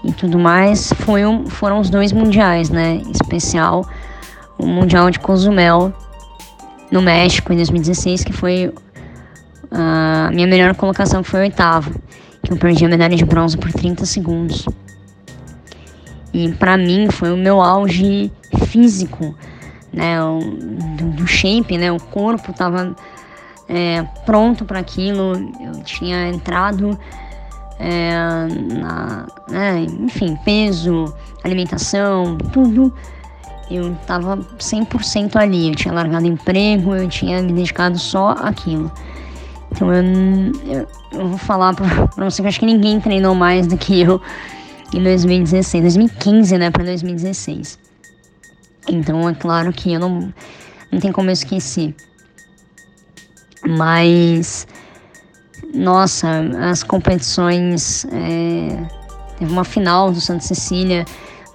e 0.05 0.13
tudo 0.13 0.39
mais 0.39 0.93
foi 0.93 1.25
um, 1.25 1.47
foram 1.47 1.81
os 1.81 1.91
dois 1.91 2.13
mundiais, 2.13 2.71
né, 2.71 3.01
em 3.05 3.11
especial 3.11 3.85
o 4.59 4.67
Mundial 4.67 5.11
de 5.11 5.19
Cozumel 5.19 5.93
no 6.91 7.01
México 7.01 7.53
em 7.53 7.57
2016, 7.57 8.25
que 8.25 8.33
foi 8.33 8.73
a 9.71 10.31
minha 10.33 10.47
melhor 10.47 10.75
colocação 10.75 11.23
foi 11.23 11.41
oitavo, 11.41 11.95
que 12.43 12.53
eu 12.53 12.57
perdi 12.57 12.85
a 12.85 12.89
medalha 12.89 13.17
de 13.17 13.25
bronze 13.25 13.57
por 13.57 13.73
30 13.73 14.05
segundos. 14.05 14.67
E 16.33 16.53
para 16.53 16.77
mim 16.77 17.09
foi 17.11 17.33
o 17.33 17.37
meu 17.37 17.61
auge 17.61 18.31
físico, 18.67 19.35
né, 19.93 20.23
o, 20.23 20.39
do, 20.39 21.11
do, 21.11 21.27
shape, 21.27 21.77
né, 21.79 21.91
o 21.91 21.99
corpo 21.99 22.53
tava 22.53 22.95
é, 23.73 24.03
pronto 24.27 24.65
para 24.65 24.81
aquilo, 24.81 25.33
eu 25.61 25.85
tinha 25.85 26.29
entrado 26.29 26.99
é, 27.79 28.13
na, 28.75 29.27
né, 29.49 29.87
enfim, 30.01 30.37
peso, 30.45 31.15
alimentação, 31.45 32.37
tudo, 32.53 32.93
eu 33.71 33.95
tava 34.09 34.39
100% 34.59 35.37
ali, 35.37 35.69
eu 35.69 35.77
tinha 35.77 35.95
largado 35.95 36.27
emprego, 36.27 36.97
eu 36.97 37.09
tinha 37.09 37.41
me 37.41 37.53
dedicado 37.53 37.97
só 37.97 38.31
àquilo. 38.31 38.91
Então 39.71 39.95
eu, 39.95 40.03
eu, 40.67 40.89
eu 41.13 41.29
vou 41.29 41.39
falar 41.39 41.73
pra, 41.73 42.09
pra 42.13 42.29
você 42.29 42.43
que 42.43 42.49
acho 42.49 42.59
que 42.59 42.67
ninguém 42.67 43.01
treinou 43.01 43.37
mais 43.37 43.69
do 43.69 43.79
que 43.79 44.01
eu 44.01 44.21
em 44.93 45.01
2016, 45.01 45.85
2015, 45.85 46.59
né, 46.59 46.73
para 46.73 46.83
2016. 46.83 47.79
Então 48.89 49.29
é 49.29 49.35
claro 49.35 49.73
que 49.73 49.93
eu 49.93 50.01
não, 50.01 50.35
não 50.91 50.99
tem 50.99 51.13
como 51.13 51.31
eu 51.31 51.33
esquecer. 51.33 51.95
Mas, 53.67 54.67
nossa, 55.75 56.29
as 56.71 56.83
competições. 56.83 58.07
É, 58.13 59.01
teve 59.39 59.53
uma 59.53 59.65
final 59.65 60.13
do 60.13 60.21
Santa 60.21 60.45
Cecília 60.45 61.05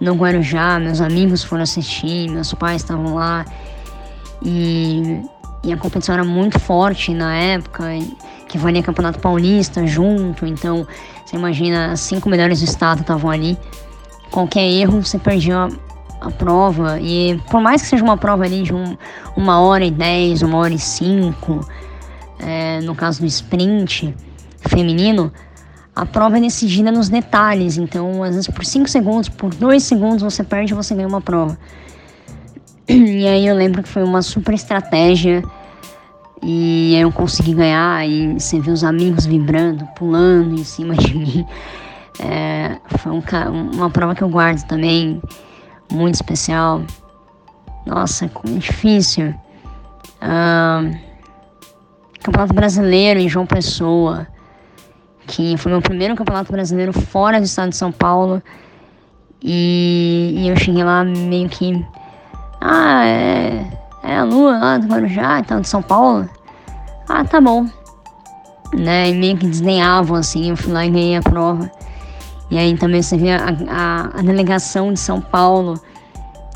no 0.02 0.16
Guarujá, 0.16 0.80
meus 0.80 1.00
amigos 1.00 1.44
foram 1.44 1.64
assistir, 1.64 2.30
meus 2.30 2.54
pais 2.54 2.82
estavam 2.82 3.14
lá. 3.16 3.46
E, 4.44 5.22
e 5.64 5.72
a 5.72 5.78
competição 5.78 6.16
era 6.16 6.24
muito 6.24 6.60
forte 6.60 7.14
na 7.14 7.36
época, 7.36 7.86
que 8.48 8.58
valia 8.58 8.84
Campeonato 8.84 9.20
Paulista 9.20 9.86
junto, 9.88 10.46
então 10.46 10.86
você 11.26 11.36
imagina, 11.36 11.92
as 11.92 12.02
cinco 12.02 12.30
melhores 12.30 12.60
do 12.60 12.66
estado 12.66 13.02
estavam 13.02 13.32
ali. 13.32 13.58
Qualquer 14.30 14.68
erro, 14.70 15.04
você 15.04 15.18
perdia 15.18 15.70
a 16.22 16.32
prova. 16.32 17.00
E 17.00 17.42
por 17.50 17.62
mais 17.62 17.82
que 17.82 17.88
seja 17.88 18.04
uma 18.04 18.18
prova 18.18 18.44
ali 18.44 18.64
de 18.64 18.74
um, 18.74 18.98
uma 19.36 19.60
hora 19.60 19.86
e 19.86 19.92
dez, 19.92 20.42
uma 20.42 20.58
hora 20.58 20.74
e 20.74 20.80
cinco, 20.80 21.68
é, 22.40 22.82
no 22.82 22.96
caso 22.96 23.22
do 23.22 23.26
sprint 23.26 24.16
feminino, 24.62 25.32
a 25.96 26.06
prova 26.06 26.38
é 26.38 26.42
decidida 26.42 26.92
nos 26.92 27.08
detalhes. 27.08 27.78
Então, 27.78 28.22
às 28.24 28.36
vezes, 28.36 28.48
por 28.50 28.66
cinco 28.66 28.90
segundos, 28.90 29.30
por 29.30 29.54
dois 29.54 29.84
segundos, 29.84 30.22
você 30.22 30.44
perde 30.44 30.74
e 30.74 30.76
você 30.76 30.94
ganha 30.94 31.08
uma 31.08 31.22
prova. 31.22 31.58
E 32.88 33.26
aí 33.26 33.48
eu 33.48 33.56
lembro 33.56 33.82
que 33.82 33.90
foi 33.90 34.04
uma 34.04 34.22
super 34.22 34.54
estratégia. 34.54 35.44
E 36.44 36.96
eu 36.96 37.12
consegui 37.12 37.54
ganhar. 37.54 38.08
E 38.08 38.34
você 38.34 38.60
vê 38.60 38.72
os 38.72 38.84
amigos 38.84 39.26
vibrando, 39.26 39.86
pulando 39.96 40.56
em 40.60 40.64
cima 40.64 40.96
de 40.96 41.16
mim. 41.18 41.46
É, 42.20 42.78
foi 43.00 43.12
um, 43.12 43.22
uma 43.74 43.90
prova 43.90 44.14
que 44.14 44.22
eu 44.22 44.30
guardo 44.30 44.64
também 44.68 45.22
muito 45.92 46.16
especial. 46.16 46.82
Nossa, 47.86 48.28
como 48.28 48.60
difícil. 48.60 49.34
Campeonato 52.26 52.56
Brasileiro 52.56 53.20
em 53.20 53.30
João 53.30 53.46
Pessoa, 53.46 54.26
que 55.28 55.56
foi 55.58 55.72
meu 55.72 55.80
primeiro 55.80 56.16
campeonato 56.16 56.52
brasileiro 56.52 56.92
fora 56.92 57.40
do 57.40 57.46
estado 57.46 57.70
de 57.70 57.76
São 57.76 57.92
Paulo. 57.92 58.42
E, 59.44 60.34
e 60.36 60.50
eu 60.50 60.56
cheguei 60.58 60.84
lá 60.84 61.04
meio 61.04 61.48
que. 61.48 61.86
Ah, 62.60 63.06
é, 63.06 63.68
é 64.02 64.18
a 64.18 64.24
Lua 64.24 64.58
lá 64.58 64.78
do 64.80 64.88
Guarujá, 64.88 65.40
então 65.40 65.62
de 65.62 65.70
São 65.70 65.84
Paulo. 65.84 66.28
Ah, 67.08 67.24
tá 67.24 67.40
bom. 67.40 67.68
Né, 68.74 69.10
e 69.10 69.14
meio 69.14 69.38
que 69.38 69.46
desdenhavam 69.46 70.18
assim, 70.18 70.50
eu 70.50 70.58
fui 70.58 70.74
lá 70.74 70.84
e 70.84 70.90
ganhei 70.90 71.18
a 71.18 71.22
prova. 71.22 71.70
E 72.50 72.58
aí 72.58 72.76
também 72.76 73.04
você 73.04 73.18
vê 73.18 73.34
a, 73.34 73.56
a, 73.70 74.20
a 74.20 74.22
delegação 74.24 74.92
de 74.92 75.00
São 75.00 75.22
Paulo. 75.22 75.80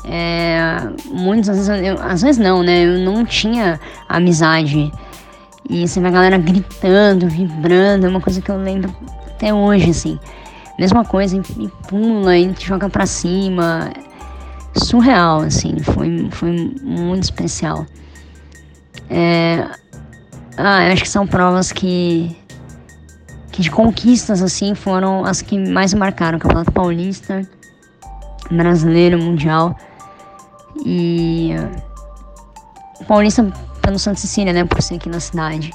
É, 0.04 0.80
muitas 1.06 1.68
vezes, 1.68 1.68
eu, 1.68 1.96
às 2.02 2.22
vezes 2.22 2.38
não, 2.38 2.60
né? 2.60 2.84
Eu 2.84 2.98
não 2.98 3.24
tinha 3.24 3.78
amizade. 4.08 4.90
E 5.70 5.86
você 5.86 6.00
vê 6.00 6.08
a 6.08 6.10
galera 6.10 6.36
gritando, 6.36 7.28
vibrando, 7.28 8.04
é 8.04 8.08
uma 8.08 8.20
coisa 8.20 8.42
que 8.42 8.50
eu 8.50 8.56
lembro 8.56 8.92
até 9.28 9.54
hoje, 9.54 9.90
assim. 9.90 10.18
Mesma 10.76 11.04
coisa, 11.04 11.36
e 11.36 11.68
pula, 11.88 12.36
e 12.36 12.52
te 12.52 12.66
joga 12.66 12.90
pra 12.90 13.06
cima. 13.06 13.92
Surreal, 14.74 15.42
assim, 15.42 15.78
foi, 15.78 16.28
foi 16.32 16.74
muito 16.82 17.22
especial. 17.22 17.86
É, 19.08 19.64
ah, 20.56 20.92
acho 20.92 21.02
que 21.02 21.08
são 21.08 21.26
provas 21.26 21.70
que 21.70 22.36
que 23.52 23.62
de 23.62 23.70
conquistas 23.70 24.42
assim 24.42 24.74
foram 24.74 25.24
as 25.24 25.42
que 25.42 25.58
mais 25.58 25.92
marcaram 25.92 26.38
o 26.38 26.40
Campeonato 26.40 26.70
Paulista, 26.70 27.42
Brasileiro, 28.50 29.18
Mundial 29.18 29.76
e 30.84 31.54
Paulista 33.08 33.52
pelo 33.90 33.98
Santa 33.98 34.20
Cecília, 34.20 34.52
né, 34.52 34.64
por 34.64 34.80
ser 34.80 34.94
aqui 34.94 35.08
na 35.08 35.18
cidade. 35.18 35.72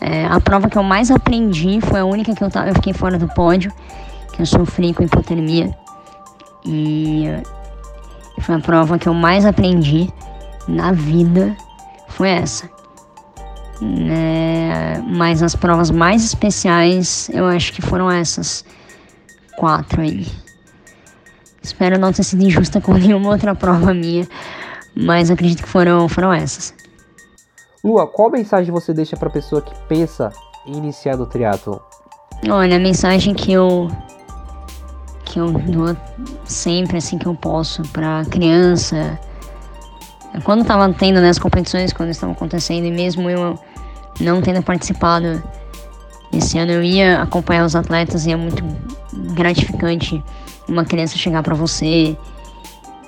É, 0.00 0.26
a 0.26 0.40
prova 0.40 0.68
que 0.68 0.76
eu 0.76 0.82
mais 0.82 1.12
aprendi 1.12 1.80
foi 1.80 2.00
a 2.00 2.04
única 2.04 2.34
que 2.34 2.42
eu, 2.42 2.48
eu 2.66 2.74
fiquei 2.74 2.92
fora 2.92 3.16
do 3.16 3.28
pódio, 3.28 3.72
que 4.32 4.42
eu 4.42 4.46
sofri 4.46 4.92
com 4.92 5.04
hipotermia. 5.04 5.72
E 6.66 7.26
foi 8.40 8.56
a 8.56 8.58
prova 8.58 8.98
que 8.98 9.08
eu 9.08 9.14
mais 9.14 9.46
aprendi 9.46 10.12
na 10.66 10.90
vida, 10.90 11.56
foi 12.08 12.30
essa. 12.30 12.68
Né? 13.80 15.00
Mas 15.06 15.40
as 15.40 15.54
provas 15.54 15.90
mais 15.90 16.24
especiais 16.24 17.30
eu 17.32 17.46
acho 17.46 17.72
que 17.72 17.80
foram 17.80 18.10
essas 18.10 18.64
quatro 19.56 20.02
aí. 20.02 20.26
Espero 21.62 21.96
não 21.96 22.12
ter 22.12 22.24
sido 22.24 22.42
injusta 22.42 22.80
com 22.80 22.94
nenhuma 22.98 23.30
outra 23.30 23.54
prova 23.54 23.94
minha, 23.94 24.26
mas 24.96 25.30
acredito 25.30 25.62
que 25.62 25.68
foram, 25.68 26.08
foram 26.08 26.32
essas. 26.32 26.74
Lua, 27.84 28.06
qual 28.06 28.30
mensagem 28.30 28.72
você 28.72 28.94
deixa 28.94 29.14
para 29.14 29.28
pessoa 29.28 29.60
que 29.60 29.74
pensa 29.86 30.32
em 30.66 30.74
iniciar 30.74 31.18
no 31.18 31.26
triatlo? 31.26 31.82
Olha, 32.48 32.76
a 32.76 32.80
mensagem 32.80 33.34
que 33.34 33.52
eu 33.52 33.88
que 35.26 35.38
eu 35.38 35.52
dou 35.52 35.94
sempre 36.44 36.96
assim 36.96 37.18
que 37.18 37.26
eu 37.26 37.34
posso 37.34 37.82
para 37.90 38.24
criança, 38.24 39.18
quando 40.44 40.62
estava 40.62 40.90
tendo 40.92 41.20
né, 41.20 41.28
as 41.28 41.38
competições, 41.38 41.92
quando 41.92 42.10
estavam 42.10 42.34
acontecendo, 42.34 42.86
e 42.86 42.90
mesmo 42.90 43.28
eu 43.28 43.58
não 44.20 44.40
tendo 44.40 44.62
participado 44.62 45.42
esse 46.32 46.58
ano, 46.58 46.72
eu 46.72 46.82
ia 46.82 47.20
acompanhar 47.22 47.64
os 47.64 47.76
atletas 47.76 48.26
e 48.26 48.32
é 48.32 48.36
muito 48.36 48.64
gratificante 49.34 50.22
uma 50.68 50.84
criança 50.84 51.16
chegar 51.16 51.42
para 51.42 51.54
você 51.54 52.16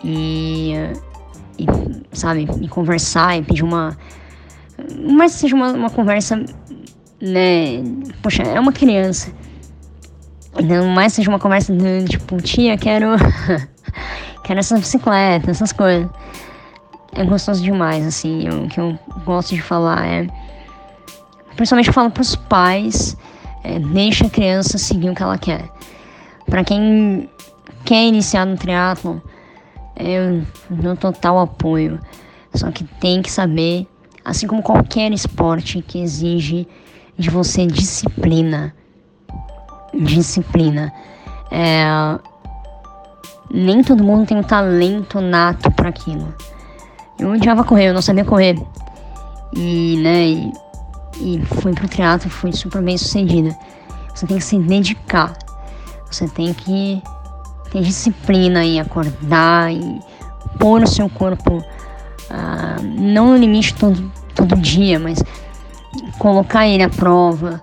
e, 0.05 0.75
e, 1.59 1.67
sabe, 2.13 2.49
e 2.61 2.69
conversar 2.69 3.39
e 3.39 3.43
pedir 3.43 3.65
uma. 3.65 3.97
Mas 5.09 5.33
seja 5.33 5.55
uma, 5.55 5.73
uma 5.73 5.91
conversa, 5.91 6.37
né? 7.21 7.83
Poxa, 8.23 8.43
é 8.43 8.61
uma 8.61 8.73
criança. 8.73 9.33
Então, 10.59 10.87
mais 10.89 11.13
seja 11.13 11.29
uma 11.29 11.39
conversa 11.39 11.73
de 11.73 12.05
tipo, 12.07 12.41
tia, 12.41 12.77
quero. 12.77 13.09
quero 14.45 14.61
essa 14.61 14.79
bicicleta, 14.79 15.51
essas 15.51 15.73
coisas 15.73 16.09
é 17.17 17.25
gostoso 17.25 17.63
demais, 17.63 18.07
assim. 18.07 18.49
O 18.49 18.69
que 18.69 18.79
eu 18.79 18.99
gosto 19.25 19.55
de 19.55 19.63
falar 19.63 20.07
é. 20.07 20.27
Principalmente 21.57 21.89
eu 21.89 21.95
falo 21.95 22.11
pros 22.11 22.37
pais, 22.37 23.17
é, 23.65 23.79
deixa 23.79 24.27
a 24.27 24.31
criança 24.31 24.77
seguir 24.77 25.09
o 25.09 25.15
que 25.15 25.23
ela 25.23 25.39
quer. 25.39 25.69
Para 26.45 26.63
quem 26.63 27.31
quer 27.85 28.05
iniciar 28.05 28.45
no 28.45 28.57
triatlon, 28.57 29.19
eu 29.97 30.45
dou 30.69 30.95
total 30.95 31.41
apoio. 31.41 31.99
Só 32.55 32.71
que 32.71 32.85
tem 32.85 33.23
que 33.23 33.31
saber, 33.31 33.87
assim 34.27 34.49
como 34.49 34.61
qualquer 34.61 35.13
esporte 35.13 35.81
que 35.81 36.01
exige 36.01 36.67
de 37.17 37.31
você 37.31 37.65
disciplina. 37.65 38.75
Disciplina. 39.95 40.93
É, 41.49 41.87
nem 43.49 43.85
todo 43.85 44.03
mundo 44.03 44.27
tem 44.27 44.37
um 44.37 44.43
talento 44.43 45.21
nato 45.21 45.71
para 45.71 45.91
aquilo. 45.91 46.35
Eu 47.17 47.31
odiava 47.31 47.63
correr, 47.63 47.91
eu 47.91 47.95
não 47.95 48.03
sabia 48.03 48.25
correr. 48.25 48.61
E, 49.57 49.97
né, 50.03 50.27
e, 50.27 50.53
e 51.21 51.47
fui 51.47 51.73
pro 51.73 51.87
teatro, 51.87 52.29
fui 52.29 52.53
super 52.53 52.83
bem 52.83 52.99
sucedida. 52.99 53.57
Você 54.13 54.27
tem 54.27 54.39
que 54.39 54.45
se 54.45 54.59
dedicar. 54.59 55.39
Você 56.11 56.27
tem 56.27 56.53
que 56.53 57.01
ter 57.71 57.81
disciplina 57.81 58.65
e 58.65 58.81
acordar 58.81 59.73
e 59.73 60.01
pôr 60.59 60.83
o 60.83 60.87
seu 60.87 61.09
corpo, 61.09 61.65
ah, 62.31 62.77
não 62.83 63.33
no 63.33 63.37
limite 63.37 63.75
todo, 63.75 64.13
todo 64.35 64.57
dia, 64.57 64.99
mas 64.99 65.23
colocar 66.19 66.67
ele 66.67 66.83
à 66.83 66.89
prova, 66.89 67.63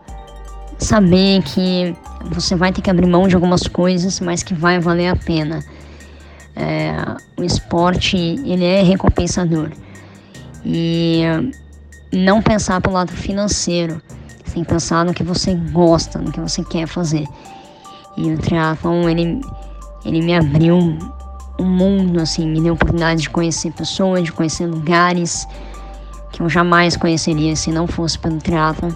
saber 0.78 1.42
que 1.44 1.96
você 2.32 2.56
vai 2.56 2.72
ter 2.72 2.82
que 2.82 2.90
abrir 2.90 3.08
mão 3.08 3.28
de 3.28 3.36
algumas 3.36 3.68
coisas, 3.68 4.20
mas 4.20 4.44
que 4.44 4.54
vai 4.54 4.80
valer 4.80 5.08
a 5.08 5.16
pena 5.16 5.64
é, 6.56 6.94
o 7.38 7.44
esporte 7.44 8.18
ele 8.18 8.64
é 8.64 8.82
recompensador 8.82 9.72
e 10.66 11.24
não 12.12 12.42
pensar 12.42 12.80
pelo 12.80 12.94
lado 12.94 13.12
financeiro, 13.12 14.02
tem 14.54 14.64
que 14.64 14.70
pensar 14.70 15.04
no 15.04 15.14
que 15.14 15.24
você 15.24 15.56
gosta, 15.56 16.20
no 16.20 16.32
que 16.32 16.40
você 16.40 16.64
quer 16.64 16.88
fazer. 16.88 17.26
E 18.16 18.32
o 18.32 18.38
triatlon 18.38 19.10
ele 19.10 19.42
ele 20.06 20.22
me 20.22 20.36
abriu 20.36 20.98
um 21.64 21.70
mundo 21.70 22.20
assim, 22.20 22.48
me 22.48 22.62
deu 22.62 22.74
oportunidade 22.74 23.22
de 23.22 23.30
conhecer 23.30 23.72
pessoas, 23.72 24.24
de 24.24 24.32
conhecer 24.32 24.66
lugares 24.66 25.48
que 26.32 26.42
eu 26.42 26.50
jamais 26.50 26.98
conheceria 26.98 27.56
se 27.56 27.72
não 27.72 27.88
fosse 27.88 28.18
pelo 28.18 28.38
triatlon. 28.40 28.92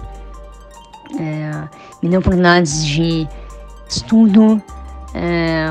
É, 1.18 1.68
me 2.02 2.10
deu 2.10 2.20
oportunidades 2.20 2.84
de 2.84 3.26
estudo, 3.88 4.62
é, 5.14 5.68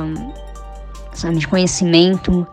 sabe, 1.13 1.38
de 1.38 1.47
conhecimento. 1.47 2.47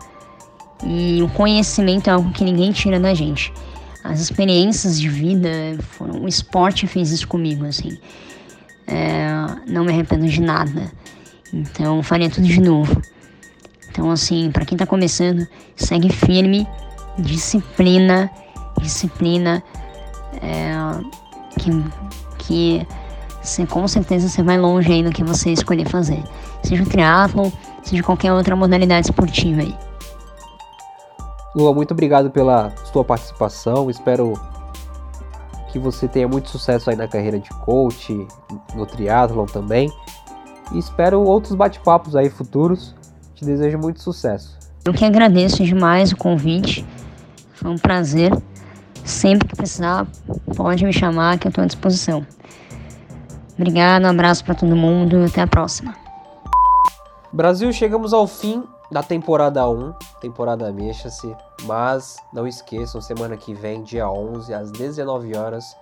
E 0.85 1.21
o 1.23 1.29
conhecimento 1.29 2.09
é 2.09 2.13
algo 2.13 2.31
que 2.31 2.43
ninguém 2.43 2.71
tira 2.71 2.99
da 2.99 3.13
gente. 3.13 3.51
As 4.03 4.19
experiências 4.19 4.99
de 4.99 5.09
vida 5.09 5.49
foram. 5.79 6.21
O 6.23 6.27
esporte 6.27 6.85
fez 6.85 7.11
isso 7.11 7.27
comigo, 7.27 7.65
assim. 7.65 7.97
É, 8.85 9.27
não 9.65 9.85
me 9.85 9.91
arrependo 9.91 10.27
de 10.27 10.41
nada. 10.41 10.91
Então, 11.51 12.03
faria 12.03 12.29
tudo 12.29 12.45
de 12.45 12.61
novo. 12.61 13.01
Então, 13.95 14.11
assim, 14.11 14.51
para 14.51 14.65
quem 14.65 14.77
tá 14.77 14.85
começando, 14.85 15.47
segue 15.73 16.09
firme, 16.09 16.67
disciplina, 17.17 18.29
disciplina, 18.81 19.63
é, 20.41 20.73
que, 21.57 21.71
que 22.39 23.65
com 23.67 23.87
certeza 23.87 24.27
você 24.27 24.43
vai 24.43 24.57
longe 24.57 24.91
aí 24.91 25.01
no 25.01 25.13
que 25.13 25.23
você 25.23 25.51
escolher 25.51 25.87
fazer. 25.87 26.21
Seja 26.61 26.83
o 26.83 26.85
triatlon, 26.85 27.49
seja 27.83 28.03
qualquer 28.03 28.33
outra 28.33 28.53
modalidade 28.53 29.07
esportiva 29.07 29.61
aí. 29.61 29.73
Lua, 31.55 31.73
muito 31.73 31.91
obrigado 31.91 32.29
pela 32.29 32.75
sua 32.91 33.05
participação. 33.05 33.89
Espero 33.89 34.33
que 35.71 35.79
você 35.79 36.05
tenha 36.05 36.27
muito 36.27 36.49
sucesso 36.49 36.89
aí 36.89 36.97
na 36.97 37.07
carreira 37.07 37.39
de 37.39 37.49
coach, 37.61 38.27
no 38.75 38.85
triatlon 38.85 39.45
também. 39.45 39.89
E 40.73 40.79
espero 40.79 41.21
outros 41.21 41.55
bate-papos 41.55 42.13
aí 42.13 42.29
futuros. 42.29 42.93
Te 43.35 43.43
desejo 43.43 43.77
muito 43.77 44.01
sucesso. 44.01 44.57
Eu 44.85 44.93
que 44.93 45.03
agradeço 45.03 45.63
demais 45.63 46.11
o 46.11 46.17
convite. 46.17 46.85
Foi 47.53 47.69
um 47.69 47.77
prazer. 47.77 48.31
Sempre 49.03 49.47
que 49.47 49.55
precisar, 49.55 50.07
pode 50.55 50.83
me 50.83 50.93
chamar 50.93 51.37
que 51.37 51.47
eu 51.47 51.49
estou 51.49 51.63
à 51.63 51.67
disposição. 51.67 52.25
Obrigado, 53.57 54.03
um 54.03 54.09
abraço 54.09 54.43
para 54.43 54.55
todo 54.55 54.75
mundo 54.75 55.17
e 55.17 55.25
até 55.25 55.41
a 55.41 55.47
próxima. 55.47 55.95
Brasil, 57.31 57.71
chegamos 57.71 58.13
ao 58.13 58.25
fim 58.25 58.63
da 58.91 59.03
temporada 59.03 59.67
1, 59.69 59.93
temporada 60.21 60.71
mexa-se, 60.71 61.35
mas 61.63 62.17
não 62.33 62.47
esqueçam, 62.47 63.01
semana 63.01 63.35
que 63.35 63.53
vem, 63.53 63.83
dia 63.83 64.09
11, 64.09 64.53
às 64.53 64.71
19 64.71 65.35
horas, 65.35 65.75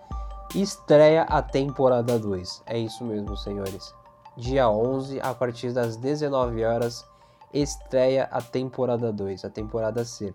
estreia 0.56 1.24
a 1.24 1.42
temporada 1.42 2.18
2. 2.18 2.64
É 2.66 2.78
isso 2.78 3.04
mesmo, 3.04 3.38
senhores. 3.38 3.94
Dia 4.36 4.70
11, 4.70 5.20
a 5.22 5.34
partir 5.34 5.72
das 5.72 5.96
19 5.96 6.64
horas, 6.64 7.06
estreia 7.54 8.28
a 8.32 8.42
temporada 8.42 9.12
2, 9.12 9.46
a 9.46 9.50
temporada 9.50 10.04
C. 10.04 10.34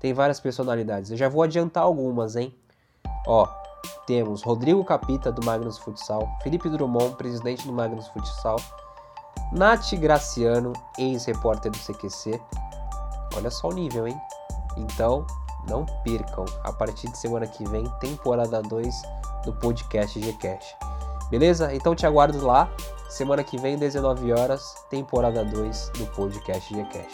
Tem 0.00 0.12
várias 0.12 0.40
personalidades, 0.40 1.10
eu 1.10 1.16
já 1.16 1.28
vou 1.28 1.42
adiantar 1.42 1.82
algumas, 1.82 2.36
hein? 2.36 2.54
Ó, 3.26 3.46
temos 4.06 4.42
Rodrigo 4.42 4.84
Capita, 4.84 5.30
do 5.30 5.44
Magnus 5.44 5.78
Futsal, 5.78 6.28
Felipe 6.42 6.68
Drummond, 6.68 7.16
presidente 7.16 7.66
do 7.66 7.72
Magnus 7.72 8.08
Futsal, 8.08 8.56
Nath 9.52 9.92
Graciano, 9.94 10.72
ex-repórter 10.98 11.72
do 11.72 11.78
CQC. 11.78 12.40
Olha 13.36 13.50
só 13.50 13.68
o 13.68 13.72
nível, 13.72 14.06
hein? 14.06 14.20
Então, 14.76 15.26
não 15.68 15.84
percam. 16.02 16.44
A 16.64 16.72
partir 16.72 17.08
de 17.08 17.18
semana 17.18 17.46
que 17.46 17.64
vem, 17.68 17.84
temporada 18.00 18.62
2 18.62 19.02
do 19.44 19.52
podcast 19.54 20.18
Gcash. 20.18 20.76
Beleza? 21.30 21.74
Então 21.74 21.94
te 21.94 22.06
aguardo 22.06 22.44
lá. 22.44 22.68
Semana 23.08 23.42
que 23.42 23.58
vem, 23.58 23.76
19 23.76 24.32
horas, 24.32 24.74
temporada 24.88 25.44
2 25.44 25.92
do 25.98 26.06
podcast 26.06 26.72
Gcash. 26.72 27.12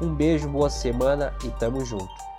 Um 0.00 0.14
beijo, 0.14 0.48
boa 0.48 0.70
semana 0.70 1.34
e 1.44 1.48
tamo 1.50 1.84
junto. 1.84 2.20